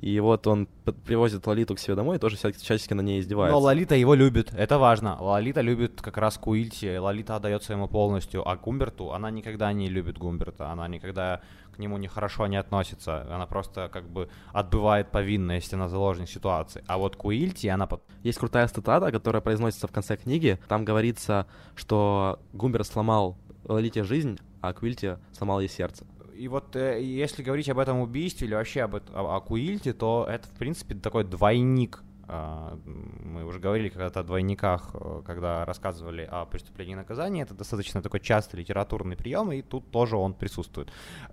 И 0.00 0.18
вот 0.18 0.46
он 0.46 0.66
привозит 1.04 1.46
Лолиту 1.46 1.74
к 1.74 1.78
себе 1.78 1.94
домой 1.94 2.16
и 2.16 2.18
тоже 2.18 2.36
всячески 2.36 2.94
на 2.94 3.02
ней 3.02 3.20
издевается. 3.20 3.52
Но 3.52 3.60
Лолита 3.60 3.94
его 3.94 4.14
любит, 4.14 4.50
это 4.54 4.78
важно. 4.78 5.20
Лолита 5.20 5.60
любит 5.60 6.00
как 6.00 6.16
раз 6.16 6.38
Куильти, 6.38 6.96
Лолита 6.96 7.36
отдается 7.36 7.74
ему 7.74 7.86
полностью, 7.86 8.48
а 8.48 8.56
Гумберту, 8.56 9.12
она 9.12 9.30
никогда 9.30 9.70
не 9.74 9.90
любит 9.90 10.16
Гумберта, 10.16 10.70
она 10.70 10.88
никогда 10.88 11.42
к 11.74 11.78
нему 11.78 11.98
нехорошо 11.98 12.46
не 12.46 12.56
относится, 12.56 13.26
она 13.34 13.46
просто 13.46 13.90
как 13.92 14.08
бы 14.08 14.30
отбывает 14.54 15.10
повинность, 15.10 15.74
она 15.74 15.86
заложник 15.90 16.30
ситуации. 16.30 16.82
А 16.86 16.96
вот 16.96 17.16
Куильти, 17.16 17.68
она... 17.68 17.86
Есть 18.22 18.38
крутая 18.38 18.68
статата, 18.68 19.12
которая 19.12 19.42
произносится 19.42 19.86
в 19.86 19.92
конце 19.92 20.16
книги, 20.16 20.58
там 20.66 20.86
говорится, 20.86 21.46
что 21.74 22.40
Гумберт 22.54 22.86
сломал 22.86 23.36
Лолите 23.64 24.02
жизнь, 24.04 24.38
а 24.62 24.72
Куильти 24.72 25.18
сломал 25.32 25.60
ей 25.60 25.68
сердце. 25.68 26.06
И 26.40 26.48
вот 26.48 26.74
э, 26.74 27.02
если 27.02 27.42
говорить 27.42 27.68
об 27.68 27.78
этом 27.78 28.00
убийстве 28.00 28.46
или 28.46 28.54
вообще 28.54 28.80
об, 28.80 28.94
о, 28.94 29.36
о 29.36 29.40
Куильте, 29.42 29.92
то 29.92 30.26
это, 30.26 30.48
в 30.48 30.52
принципе, 30.52 30.94
такой 30.94 31.22
двойник. 31.22 32.02
Э, 32.28 32.78
мы 32.86 33.44
уже 33.44 33.58
говорили 33.58 33.90
когда-то 33.90 34.20
о 34.20 34.22
двойниках, 34.22 34.92
э, 34.94 35.22
когда 35.26 35.66
рассказывали 35.66 36.26
о 36.30 36.46
преступлении 36.46 36.94
и 36.94 36.96
наказании. 36.96 37.42
Это 37.42 37.52
достаточно 37.52 38.00
такой 38.00 38.20
частый 38.20 38.60
литературный 38.60 39.16
прием, 39.16 39.52
и 39.52 39.60
тут 39.60 39.90
тоже 39.90 40.16
он 40.16 40.32
присутствует. 40.32 40.90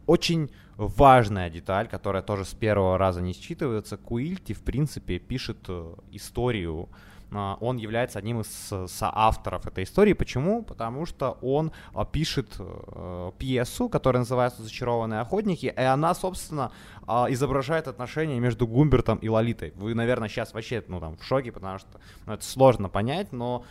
Очень 0.08 0.52
важная 0.76 1.50
деталь, 1.50 1.88
которая 1.88 2.22
тоже 2.22 2.44
с 2.44 2.54
первого 2.54 2.98
раза 2.98 3.22
не 3.22 3.32
считывается. 3.32 3.96
Куильти, 3.96 4.54
в 4.54 4.62
принципе, 4.62 5.20
пишет 5.20 5.70
э, 5.70 5.96
историю 6.12 6.90
а, 6.92 6.96
он 7.32 7.78
является 7.78 8.20
одним 8.20 8.42
из 8.42 8.74
соавторов 8.88 9.66
этой 9.68 9.84
истории. 9.84 10.14
Почему? 10.14 10.64
Потому 10.64 11.06
что 11.06 11.38
он 11.42 11.72
а, 11.94 12.06
пишет 12.06 12.56
э, 12.58 13.32
пьесу, 13.38 13.90
которая 13.90 14.22
называется 14.22 14.64
«Зачарованные 14.64 15.20
охотники», 15.20 15.66
и 15.66 15.82
она, 15.82 16.14
собственно, 16.14 16.72
а, 17.06 17.28
изображает 17.30 17.88
отношения 17.88 18.40
между 18.40 18.68
Гумбертом 18.68 19.18
и 19.20 19.30
Лолитой. 19.30 19.72
Вы, 19.76 19.94
наверное, 19.94 20.30
сейчас 20.30 20.54
вообще 20.54 20.84
ну, 20.88 21.00
там, 21.00 21.18
в 21.18 21.24
шоке, 21.24 21.52
потому 21.52 21.80
что 21.80 22.00
ну, 22.26 22.34
это 22.34 22.44
сложно 22.44 22.90
понять, 22.90 23.32
но 23.32 23.64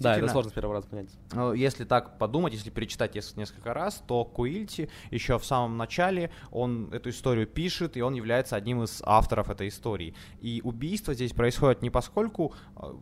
да, 0.00 0.16
это 0.16 0.28
сложно 0.28 0.50
с 0.50 0.54
первого 0.54 0.74
раза 0.74 0.88
понять. 0.88 1.08
Ну, 1.32 1.52
если 1.52 1.84
так 1.84 2.18
подумать, 2.18 2.52
если 2.52 2.70
перечитать 2.70 3.14
несколько 3.14 3.74
раз, 3.74 4.02
то 4.06 4.24
Куильти 4.24 4.88
еще 5.10 5.38
в 5.38 5.44
самом 5.44 5.76
начале, 5.76 6.30
он 6.50 6.92
эту 6.92 7.10
историю 7.10 7.46
пишет, 7.46 7.96
и 7.96 8.00
он 8.00 8.14
является 8.14 8.56
одним 8.56 8.82
из 8.82 9.02
авторов 9.04 9.50
этой 9.50 9.68
истории. 9.68 10.14
И 10.40 10.60
убийство 10.64 11.14
здесь 11.14 11.32
происходит 11.32 11.82
не 11.82 11.90
поскольку 11.90 12.54
э, 12.76 12.92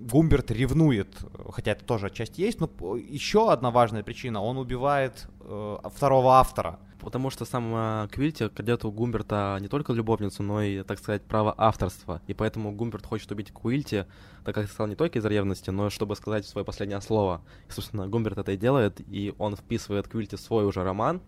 Гумберт 0.00 0.50
ревнует, 0.50 1.16
хотя 1.50 1.72
это 1.72 1.84
тоже 1.84 2.10
часть 2.10 2.38
есть, 2.38 2.60
но 2.60 2.68
еще 2.96 3.50
одна 3.50 3.70
важная 3.70 4.02
причина, 4.02 4.42
он 4.42 4.58
убивает 4.58 5.28
э, 5.40 5.76
второго 5.94 6.34
автора 6.38 6.78
потому 7.04 7.30
что 7.30 7.44
сам 7.44 7.72
э, 7.74 8.08
Квильти 8.10 8.48
кадет 8.48 8.84
у 8.84 8.90
Гумберта 8.90 9.58
не 9.60 9.68
только 9.68 9.92
любовницу, 9.92 10.42
но 10.42 10.62
и, 10.62 10.82
так 10.82 10.98
сказать, 10.98 11.22
право 11.22 11.54
авторства. 11.56 12.20
И 12.26 12.34
поэтому 12.34 12.72
Гумберт 12.72 13.06
хочет 13.06 13.30
убить 13.30 13.52
Куильти, 13.52 14.06
так 14.44 14.54
как 14.54 14.66
сказал 14.66 14.88
не 14.88 14.96
только 14.96 15.18
из 15.18 15.24
ревности, 15.24 15.70
но 15.70 15.90
чтобы 15.90 16.16
сказать 16.16 16.46
свое 16.46 16.64
последнее 16.64 17.00
слово. 17.00 17.42
И, 17.68 17.72
собственно, 17.72 18.08
Гумберт 18.08 18.38
это 18.38 18.52
и 18.52 18.56
делает, 18.56 19.00
и 19.06 19.34
он 19.38 19.56
вписывает 19.56 20.08
Квильти 20.08 20.36
в 20.36 20.40
свой 20.40 20.64
уже 20.64 20.82
роман, 20.82 21.20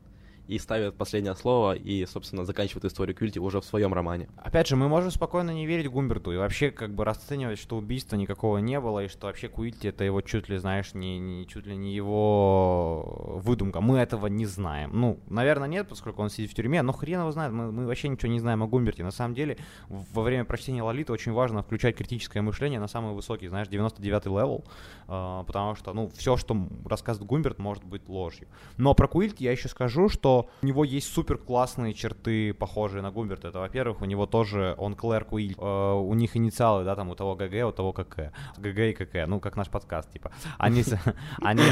и 0.49 0.59
ставит 0.59 0.97
последнее 0.97 1.35
слово 1.35 1.75
и, 1.75 2.07
собственно, 2.07 2.45
заканчивает 2.45 2.85
историю 2.85 3.17
Кюльти 3.17 3.41
уже 3.41 3.61
в 3.61 3.65
своем 3.65 3.93
романе. 3.93 4.29
Опять 4.37 4.69
же, 4.69 4.77
мы 4.77 4.89
можем 4.89 5.11
спокойно 5.11 5.51
не 5.51 5.67
верить 5.67 5.89
Гумберту 5.89 6.33
и 6.33 6.37
вообще 6.37 6.71
как 6.71 6.95
бы 6.95 7.05
расценивать, 7.05 7.59
что 7.59 7.77
убийства 7.77 8.17
никакого 8.17 8.59
не 8.59 8.81
было 8.81 9.05
и 9.05 9.09
что 9.09 9.27
вообще 9.27 9.49
Куильти 9.49 9.89
это 9.89 10.05
его 10.05 10.21
чуть 10.21 10.49
ли, 10.49 10.59
знаешь, 10.59 10.95
не, 10.95 11.19
не 11.19 11.47
чуть 11.47 11.67
ли 11.67 11.77
не 11.77 11.95
его 11.95 13.41
выдумка. 13.43 13.81
Мы 13.81 13.99
этого 13.99 14.27
не 14.27 14.47
знаем. 14.47 14.91
Ну, 14.93 15.19
наверное, 15.29 15.69
нет, 15.69 15.89
поскольку 15.89 16.23
он 16.23 16.31
сидит 16.31 16.51
в 16.51 16.55
тюрьме, 16.55 16.83
но 16.83 16.93
хрен 16.93 17.21
его 17.21 17.33
знает, 17.33 17.53
мы, 17.53 17.73
мы 17.73 17.87
вообще 17.87 18.09
ничего 18.09 18.31
не 18.31 18.41
знаем 18.41 18.63
о 18.63 18.67
Гумберте. 18.67 19.03
На 19.03 19.11
самом 19.11 19.35
деле, 19.35 19.59
во 19.89 20.23
время 20.23 20.45
прочтения 20.45 20.83
Лолиты 20.83 21.13
очень 21.13 21.33
важно 21.33 21.63
включать 21.63 21.97
критическое 21.97 22.43
мышление 22.43 22.81
на 22.81 22.89
самый 22.89 23.15
высокий, 23.15 23.49
знаешь, 23.49 23.69
99-й 23.69 24.29
level, 24.29 24.65
э, 25.09 25.45
потому 25.47 25.75
что, 25.75 25.93
ну, 25.93 26.09
все, 26.17 26.37
что 26.37 26.57
рассказывает 26.85 27.29
Гумберт, 27.29 27.59
может 27.59 27.85
быть 27.85 28.09
ложью. 28.09 28.49
Но 28.77 28.95
про 28.95 29.09
Куильти 29.09 29.45
я 29.45 29.53
еще 29.53 29.69
скажу, 29.69 30.09
что 30.09 30.36
у 30.63 30.67
него 30.67 30.85
есть 30.85 31.13
супер 31.13 31.39
классные 31.39 31.95
черты, 31.95 32.55
похожие 32.55 33.03
на 33.03 33.11
Гумберта. 33.11 33.49
Это, 33.49 33.61
во-первых, 33.61 34.03
у 34.03 34.05
него 34.05 34.27
тоже, 34.27 34.75
он 34.79 34.95
Клэр 34.95 35.25
Куиль, 35.25 35.55
э, 35.59 35.93
у 35.93 36.15
них 36.15 36.37
инициалы, 36.37 36.85
да, 36.85 36.95
там 36.95 37.09
у 37.11 37.15
того 37.15 37.35
ГГ, 37.37 37.67
у 37.67 37.73
того 37.73 37.93
КК. 37.93 38.33
ГГ 38.59 38.79
и 38.79 38.93
КК, 38.93 39.27
ну, 39.27 39.41
как 39.41 39.57
наш 39.57 39.69
подкаст, 39.69 40.13
типа. 40.13 40.33
Они, 40.59 40.85
они, 41.43 41.63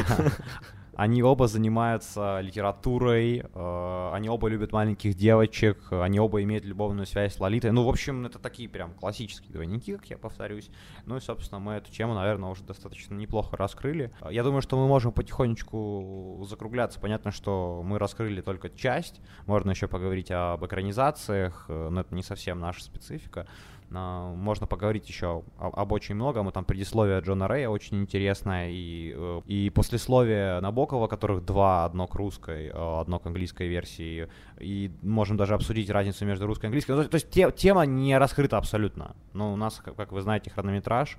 они 0.97 1.23
оба 1.23 1.47
занимаются 1.49 2.41
литературой, 2.41 3.45
э, 3.53 4.11
они 4.13 4.29
оба 4.29 4.49
любят 4.49 4.73
маленьких 4.73 5.15
девочек, 5.15 5.79
они 5.91 6.21
оба 6.21 6.43
имеют 6.43 6.65
любовную 6.65 7.07
связь 7.07 7.35
с 7.35 7.41
Лолитой. 7.41 7.73
Ну, 7.73 7.85
в 7.85 7.89
общем, 7.89 8.27
это 8.27 8.39
такие 8.39 8.69
прям 8.69 8.95
классические 8.95 9.53
двойники, 9.53 9.95
как 9.95 10.07
я 10.07 10.19
повторюсь. 10.19 10.71
Ну 11.07 11.17
и, 11.17 11.21
собственно, 11.21 11.59
мы 11.59 11.75
эту 11.75 11.91
тему, 11.91 12.15
наверное, 12.15 12.51
уже 12.51 12.65
достаточно 12.65 13.15
неплохо 13.15 13.57
раскрыли. 13.57 14.13
Я 14.31 14.43
думаю, 14.43 14.63
что 14.63 14.77
мы 14.77 14.87
можем 14.87 15.13
потихонечку 15.13 16.45
закругляться. 16.49 17.01
Понятно, 17.01 17.31
что 17.31 17.83
мы 17.85 17.99
раскрыли 17.99 18.41
только 18.41 18.71
часть. 18.71 19.21
Можно 19.47 19.71
еще 19.71 19.89
поговорить 19.89 20.31
об 20.31 20.65
экранизациях, 20.65 21.67
но 21.69 22.01
это 22.01 22.15
не 22.15 22.23
совсем 22.23 22.61
наша 22.61 22.83
специфика. 22.83 23.47
А, 23.93 24.35
можно 24.35 24.67
поговорить 24.67 25.09
еще 25.09 25.43
об 25.59 25.93
очень 25.93 26.15
многом. 26.15 26.51
Там 26.53 26.65
предисловие 26.65 27.21
Джона 27.21 27.49
Рэя 27.49 27.69
очень 27.69 28.01
интересное, 28.01 28.71
и, 28.71 29.13
э, 29.17 29.41
и 29.47 29.71
послесловие 29.71 30.61
Набокова, 30.61 31.07
которых 31.07 31.45
два, 31.45 31.85
одно 31.85 32.07
к 32.07 32.15
русской, 32.15 32.69
э, 32.69 33.01
одно 33.01 33.19
к 33.19 33.27
английской 33.27 33.69
версии, 33.69 34.29
и 34.59 34.91
можем 35.03 35.37
даже 35.37 35.55
обсудить 35.55 35.91
разницу 35.91 36.25
между 36.25 36.47
русской 36.47 36.67
и 36.67 36.69
английской. 36.69 36.93
Ну, 36.93 37.05
то 37.05 37.15
есть 37.15 37.31
те, 37.31 37.51
тема 37.53 37.87
не 37.87 38.17
раскрыта 38.19 38.59
абсолютно. 38.59 39.15
Но 39.33 39.53
у 39.53 39.57
нас, 39.57 39.83
как 39.97 40.13
вы 40.13 40.21
знаете, 40.21 40.51
хронометраж, 40.51 41.17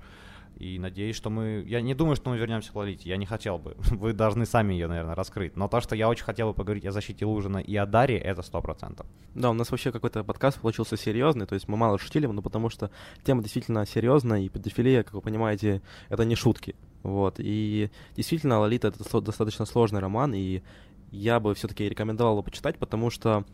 и 0.56 0.78
надеюсь, 0.78 1.16
что 1.16 1.28
мы... 1.28 1.64
Я 1.66 1.82
не 1.82 1.94
думаю, 1.94 2.16
что 2.16 2.30
мы 2.30 2.38
вернемся 2.38 2.72
к 2.72 2.74
Лолите. 2.74 3.08
Я 3.08 3.18
не 3.18 3.26
хотел 3.26 3.58
бы. 3.58 3.76
Вы 3.90 4.14
должны 4.14 4.46
сами 4.46 4.72
ее, 4.72 4.86
наверное, 4.86 5.14
раскрыть. 5.14 5.56
Но 5.56 5.68
то, 5.68 5.80
что 5.80 5.94
я 5.94 6.08
очень 6.08 6.24
хотел 6.24 6.48
бы 6.48 6.54
поговорить 6.54 6.86
о 6.86 6.92
защите 6.92 7.26
Лужина 7.26 7.58
и 7.58 7.76
о 7.76 7.84
Даре, 7.84 8.16
это 8.16 8.42
сто 8.42 8.62
процентов. 8.62 9.06
Да, 9.34 9.50
у 9.50 9.52
нас 9.52 9.70
вообще 9.70 9.92
какой-то 9.92 10.24
подкаст 10.24 10.60
получился 10.60 10.96
серьезный. 10.96 11.46
То 11.46 11.54
есть 11.54 11.68
мы 11.68 11.76
мало 11.76 11.98
шутили, 11.98 12.26
но 12.26 12.40
потому 12.40 12.70
что 12.70 12.90
тема 13.22 13.42
действительно 13.42 13.84
серьезная. 13.84 14.40
И 14.40 14.48
педофилия, 14.48 15.02
как 15.02 15.12
вы 15.12 15.20
понимаете, 15.20 15.82
это 16.08 16.24
не 16.24 16.34
шутки. 16.34 16.74
Вот. 17.02 17.36
И 17.38 17.90
действительно, 18.16 18.58
Лолита— 18.58 18.88
это 18.88 19.20
достаточно 19.20 19.66
сложный 19.66 20.00
роман. 20.00 20.34
И 20.34 20.62
я 21.10 21.38
бы 21.38 21.54
все-таки 21.54 21.88
рекомендовал 21.88 22.32
его 22.32 22.42
почитать, 22.42 22.78
потому 22.78 23.10
что 23.10 23.44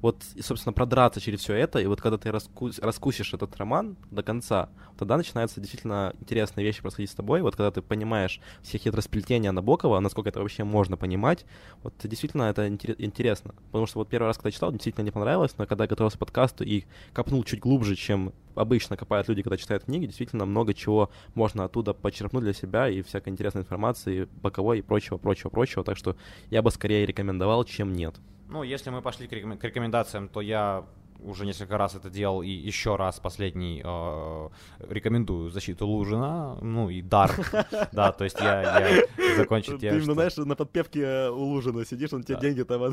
вот, 0.00 0.22
собственно, 0.40 0.72
продраться 0.72 1.20
через 1.20 1.40
все 1.40 1.54
это, 1.54 1.78
и 1.78 1.86
вот 1.86 2.00
когда 2.00 2.18
ты 2.18 2.30
раскус, 2.30 2.78
раскусишь 2.78 3.34
этот 3.34 3.56
роман 3.56 3.96
до 4.10 4.22
конца, 4.22 4.68
тогда 4.98 5.16
начинаются 5.16 5.60
действительно 5.60 6.12
интересные 6.20 6.64
вещи 6.64 6.82
происходить 6.82 7.10
с 7.10 7.14
тобой, 7.14 7.42
вот 7.42 7.56
когда 7.56 7.70
ты 7.70 7.82
понимаешь 7.82 8.40
все 8.62 8.78
хитросплетения 8.78 9.52
Набокова, 9.52 9.98
насколько 10.00 10.28
это 10.28 10.40
вообще 10.40 10.64
можно 10.64 10.96
понимать, 10.96 11.44
вот 11.82 11.94
действительно 12.02 12.44
это 12.44 12.68
интересно, 12.68 13.54
потому 13.66 13.86
что 13.86 13.98
вот 13.98 14.08
первый 14.08 14.26
раз, 14.26 14.36
когда 14.36 14.50
читал, 14.50 14.72
действительно 14.72 15.04
не 15.04 15.10
понравилось, 15.10 15.54
но 15.58 15.66
когда 15.66 15.86
готовился 15.86 16.16
к 16.16 16.20
подкасту 16.20 16.64
и 16.64 16.84
копнул 17.12 17.42
чуть 17.44 17.60
глубже, 17.60 17.96
чем 17.96 18.32
обычно 18.54 18.96
копают 18.96 19.28
люди, 19.28 19.42
когда 19.42 19.56
читают 19.56 19.84
книги, 19.84 20.06
действительно 20.06 20.44
много 20.44 20.74
чего 20.74 21.10
можно 21.34 21.64
оттуда 21.64 21.94
почерпнуть 21.94 22.42
для 22.44 22.52
себя 22.52 22.88
и 22.88 23.02
всякой 23.02 23.30
интересной 23.30 23.62
информации, 23.62 24.28
боковой 24.42 24.80
и 24.80 24.82
прочего, 24.82 25.16
прочего, 25.16 25.50
прочего, 25.50 25.84
так 25.84 25.96
что 25.96 26.16
я 26.50 26.62
бы 26.62 26.70
скорее 26.70 27.06
рекомендовал, 27.06 27.64
чем 27.64 27.92
нет. 27.92 28.14
Ну, 28.48 28.62
если 28.62 28.90
мы 28.90 29.02
пошли 29.02 29.26
к, 29.26 29.32
рекомендациям, 29.32 30.28
то 30.28 30.40
я 30.40 30.84
уже 31.20 31.44
несколько 31.44 31.76
раз 31.76 31.94
это 31.94 32.10
делал, 32.10 32.42
и 32.42 32.48
еще 32.48 32.96
раз 32.96 33.18
последний 33.18 33.82
э, 33.84 34.48
рекомендую 34.88 35.50
защиту 35.50 35.86
Лужина, 35.86 36.56
ну 36.62 36.90
и 36.90 37.02
дар, 37.02 37.32
да, 37.92 38.12
то 38.12 38.24
есть 38.24 38.40
я, 38.40 38.62
я 38.62 39.36
закончу 39.36 39.78
тем, 39.78 39.94
Ты, 39.94 40.00
что... 40.02 40.14
знаешь, 40.14 40.36
на 40.36 40.54
подпевке 40.54 41.02
э, 41.02 41.30
у 41.30 41.40
Лужина 41.40 41.84
сидишь, 41.84 42.12
он 42.12 42.22
тебе 42.22 42.38
деньги 42.40 42.62
там... 42.62 42.92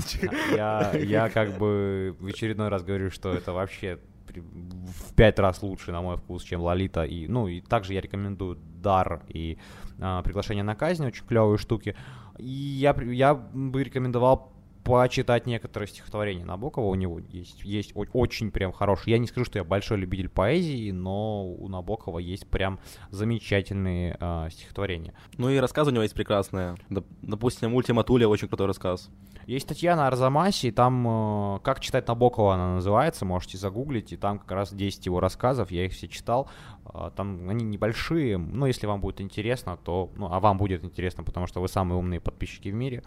Я, 0.55 0.91
я 0.97 1.29
как 1.29 1.57
бы 1.57 2.15
в 2.19 2.25
очередной 2.25 2.69
раз 2.69 2.83
говорю, 2.83 3.11
что 3.11 3.31
это 3.31 3.53
вообще 3.53 3.99
в 4.41 5.13
пять 5.13 5.39
раз 5.39 5.61
лучше, 5.61 5.91
на 5.91 6.01
мой 6.01 6.17
вкус, 6.17 6.43
чем 6.43 6.61
Лолита. 6.61 7.03
И, 7.03 7.27
ну, 7.27 7.47
и 7.47 7.61
также 7.61 7.93
я 7.93 8.01
рекомендую 8.01 8.57
Дар 8.81 9.21
и 9.29 9.57
э, 9.99 10.21
Приглашение 10.23 10.63
на 10.63 10.75
казнь, 10.75 11.05
очень 11.05 11.25
клевые 11.25 11.57
штуки. 11.57 11.95
И 12.37 12.49
я, 12.49 12.95
я 13.01 13.33
бы 13.33 13.83
рекомендовал 13.83 14.54
почитать 14.85 15.47
некоторые 15.47 15.87
стихотворения 15.87 16.45
Набокова. 16.45 16.85
У 16.85 16.95
него 16.95 17.19
есть, 17.31 17.63
есть 17.63 17.91
очень 17.95 18.51
прям 18.51 18.71
хорошие. 18.71 19.13
Я 19.13 19.17
не 19.17 19.25
скажу, 19.25 19.43
что 19.43 19.57
я 19.57 19.63
большой 19.63 19.97
любитель 19.97 20.29
поэзии, 20.29 20.91
но 20.91 21.47
у 21.47 21.67
Набокова 21.67 22.19
есть 22.19 22.47
прям 22.47 22.79
замечательные 23.09 24.15
э, 24.19 24.49
стихотворения. 24.51 25.15
Ну 25.37 25.49
и 25.49 25.57
рассказ 25.57 25.87
у 25.87 25.91
него 25.91 26.03
есть 26.03 26.13
прекрасные. 26.13 26.75
Допустим, 27.23 27.73
«Ультима 27.73 28.03
Туля» 28.03 28.29
очень 28.29 28.47
крутой 28.47 28.67
рассказ. 28.67 29.09
Есть 29.47 29.67
Татьяна 29.67 30.07
Арзамаси, 30.07 30.71
там 30.71 31.55
э, 31.55 31.59
«Как 31.63 31.79
читать 31.79 32.07
Набокова» 32.07 32.53
она 32.53 32.75
называется, 32.75 33.25
можете 33.25 33.57
загуглить, 33.57 34.13
и 34.13 34.17
там 34.17 34.37
как 34.37 34.51
раз 34.51 34.71
10 34.71 35.03
его 35.07 35.19
рассказов, 35.19 35.71
я 35.71 35.85
их 35.85 35.93
все 35.93 36.07
читал. 36.07 36.47
Э, 36.93 37.09
там 37.15 37.49
они 37.49 37.65
небольшие, 37.65 38.37
но 38.37 38.67
если 38.67 38.85
вам 38.85 39.01
будет 39.01 39.19
интересно, 39.19 39.77
то... 39.77 40.11
Ну, 40.15 40.31
а 40.31 40.39
вам 40.39 40.59
будет 40.59 40.83
интересно, 40.83 41.23
потому 41.23 41.47
что 41.47 41.59
вы 41.59 41.69
самые 41.69 41.97
умные 41.97 42.19
подписчики 42.19 42.69
в 42.69 42.75
мире 42.75 43.03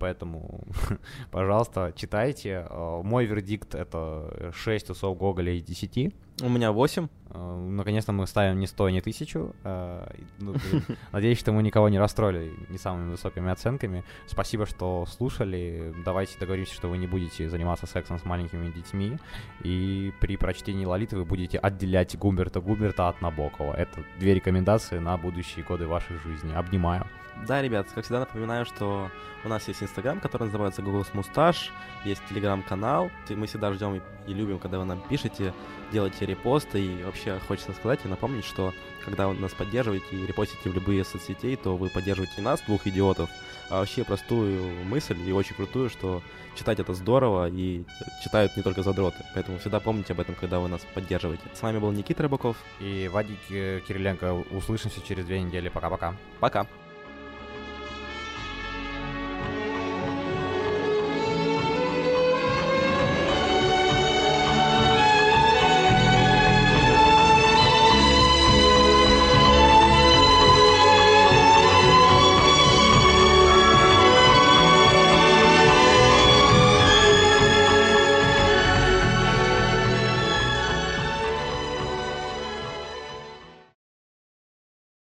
Поэтому, 0.00 0.60
пожалуйста, 1.30 1.92
читайте. 1.94 2.66
Э, 2.68 3.02
мой 3.04 3.26
вердикт— 3.26 3.74
это 3.76 4.50
6 4.52 4.90
усов 4.90 5.18
Гоголя 5.18 5.52
из 5.52 5.62
10. 5.62 6.14
У 6.42 6.48
меня 6.48 6.72
8. 6.72 7.08
Э, 7.30 7.68
наконец-то 7.68 8.12
мы 8.12 8.26
ставим 8.26 8.58
не 8.58 8.66
100, 8.66 8.90
не 8.90 9.00
1000. 9.00 9.52
Э, 9.64 10.06
ну, 10.38 10.54
надеюсь, 11.12 11.38
что 11.38 11.52
мы 11.52 11.62
никого 11.62 11.88
не 11.88 11.98
расстроили 11.98 12.52
не 12.70 12.78
самыми 12.78 13.10
высокими 13.10 13.50
оценками. 13.50 14.04
Спасибо, 14.26 14.66
что 14.66 15.06
слушали. 15.06 15.94
Давайте 16.04 16.38
договоримся, 16.38 16.74
что 16.74 16.88
вы 16.88 16.98
не 16.98 17.06
будете 17.06 17.48
заниматься 17.48 17.86
сексом 17.86 18.18
с 18.18 18.24
маленькими 18.24 18.70
детьми. 18.70 19.18
И 19.62 20.12
при 20.20 20.36
прочтении 20.36 20.84
Лолиты 20.84 21.16
вы 21.16 21.24
будете 21.24 21.58
отделять 21.58 22.16
Гумберта 22.16 22.60
Гумберта 22.60 23.08
от 23.08 23.20
Набокова. 23.20 23.74
Это 23.74 24.04
две 24.18 24.34
рекомендации 24.34 24.98
на 24.98 25.16
будущие 25.18 25.64
годы 25.64 25.86
вашей 25.86 26.16
жизни. 26.18 26.52
Обнимаю. 26.54 27.06
Да, 27.46 27.62
ребят, 27.62 27.88
как 27.94 28.04
всегда 28.04 28.20
напоминаю, 28.20 28.66
что 28.66 29.10
у 29.44 29.48
нас 29.48 29.66
есть 29.68 29.82
Инстаграм, 29.82 30.20
который 30.20 30.44
называется 30.44 30.82
Google 30.82 31.06
Мусташ, 31.14 31.72
есть 32.04 32.20
Телеграм-канал. 32.28 33.10
Мы 33.30 33.46
всегда 33.46 33.72
ждем 33.72 34.02
и 34.30 34.34
любим, 34.34 34.58
когда 34.58 34.78
вы 34.78 34.84
нам 34.84 35.00
пишете, 35.08 35.52
делаете 35.92 36.26
репосты. 36.26 36.80
И 36.80 37.02
вообще 37.02 37.38
хочется 37.46 37.72
сказать 37.72 38.00
и 38.04 38.08
напомнить, 38.08 38.44
что 38.44 38.72
когда 39.04 39.28
вы 39.28 39.34
нас 39.34 39.52
поддерживаете 39.52 40.06
и 40.12 40.26
репостите 40.26 40.70
в 40.70 40.74
любые 40.74 41.04
соцсетей, 41.04 41.56
то 41.56 41.76
вы 41.76 41.88
поддерживаете 41.88 42.42
нас, 42.42 42.60
двух 42.62 42.86
идиотов, 42.86 43.30
а 43.68 43.80
вообще 43.80 44.04
простую 44.04 44.84
мысль 44.84 45.16
и 45.26 45.32
очень 45.32 45.54
крутую, 45.56 45.90
что 45.90 46.22
читать 46.54 46.80
это 46.80 46.94
здорово 46.94 47.48
и 47.48 47.84
читают 48.22 48.56
не 48.56 48.62
только 48.62 48.82
задроты. 48.82 49.24
Поэтому 49.34 49.58
всегда 49.58 49.80
помните 49.80 50.12
об 50.12 50.20
этом, 50.20 50.34
когда 50.34 50.60
вы 50.60 50.68
нас 50.68 50.80
поддерживаете. 50.94 51.44
С 51.54 51.62
вами 51.62 51.78
был 51.78 51.90
Никита 51.92 52.22
Рыбаков 52.22 52.56
и 52.80 53.08
Вадик 53.12 53.38
Кириленко. 53.48 54.44
Услышимся 54.50 55.00
через 55.06 55.24
две 55.24 55.40
недели. 55.40 55.68
Пока-пока. 55.68 56.14
Пока. 56.40 56.60
-пока. 56.60 56.66
Пока. 56.66 56.79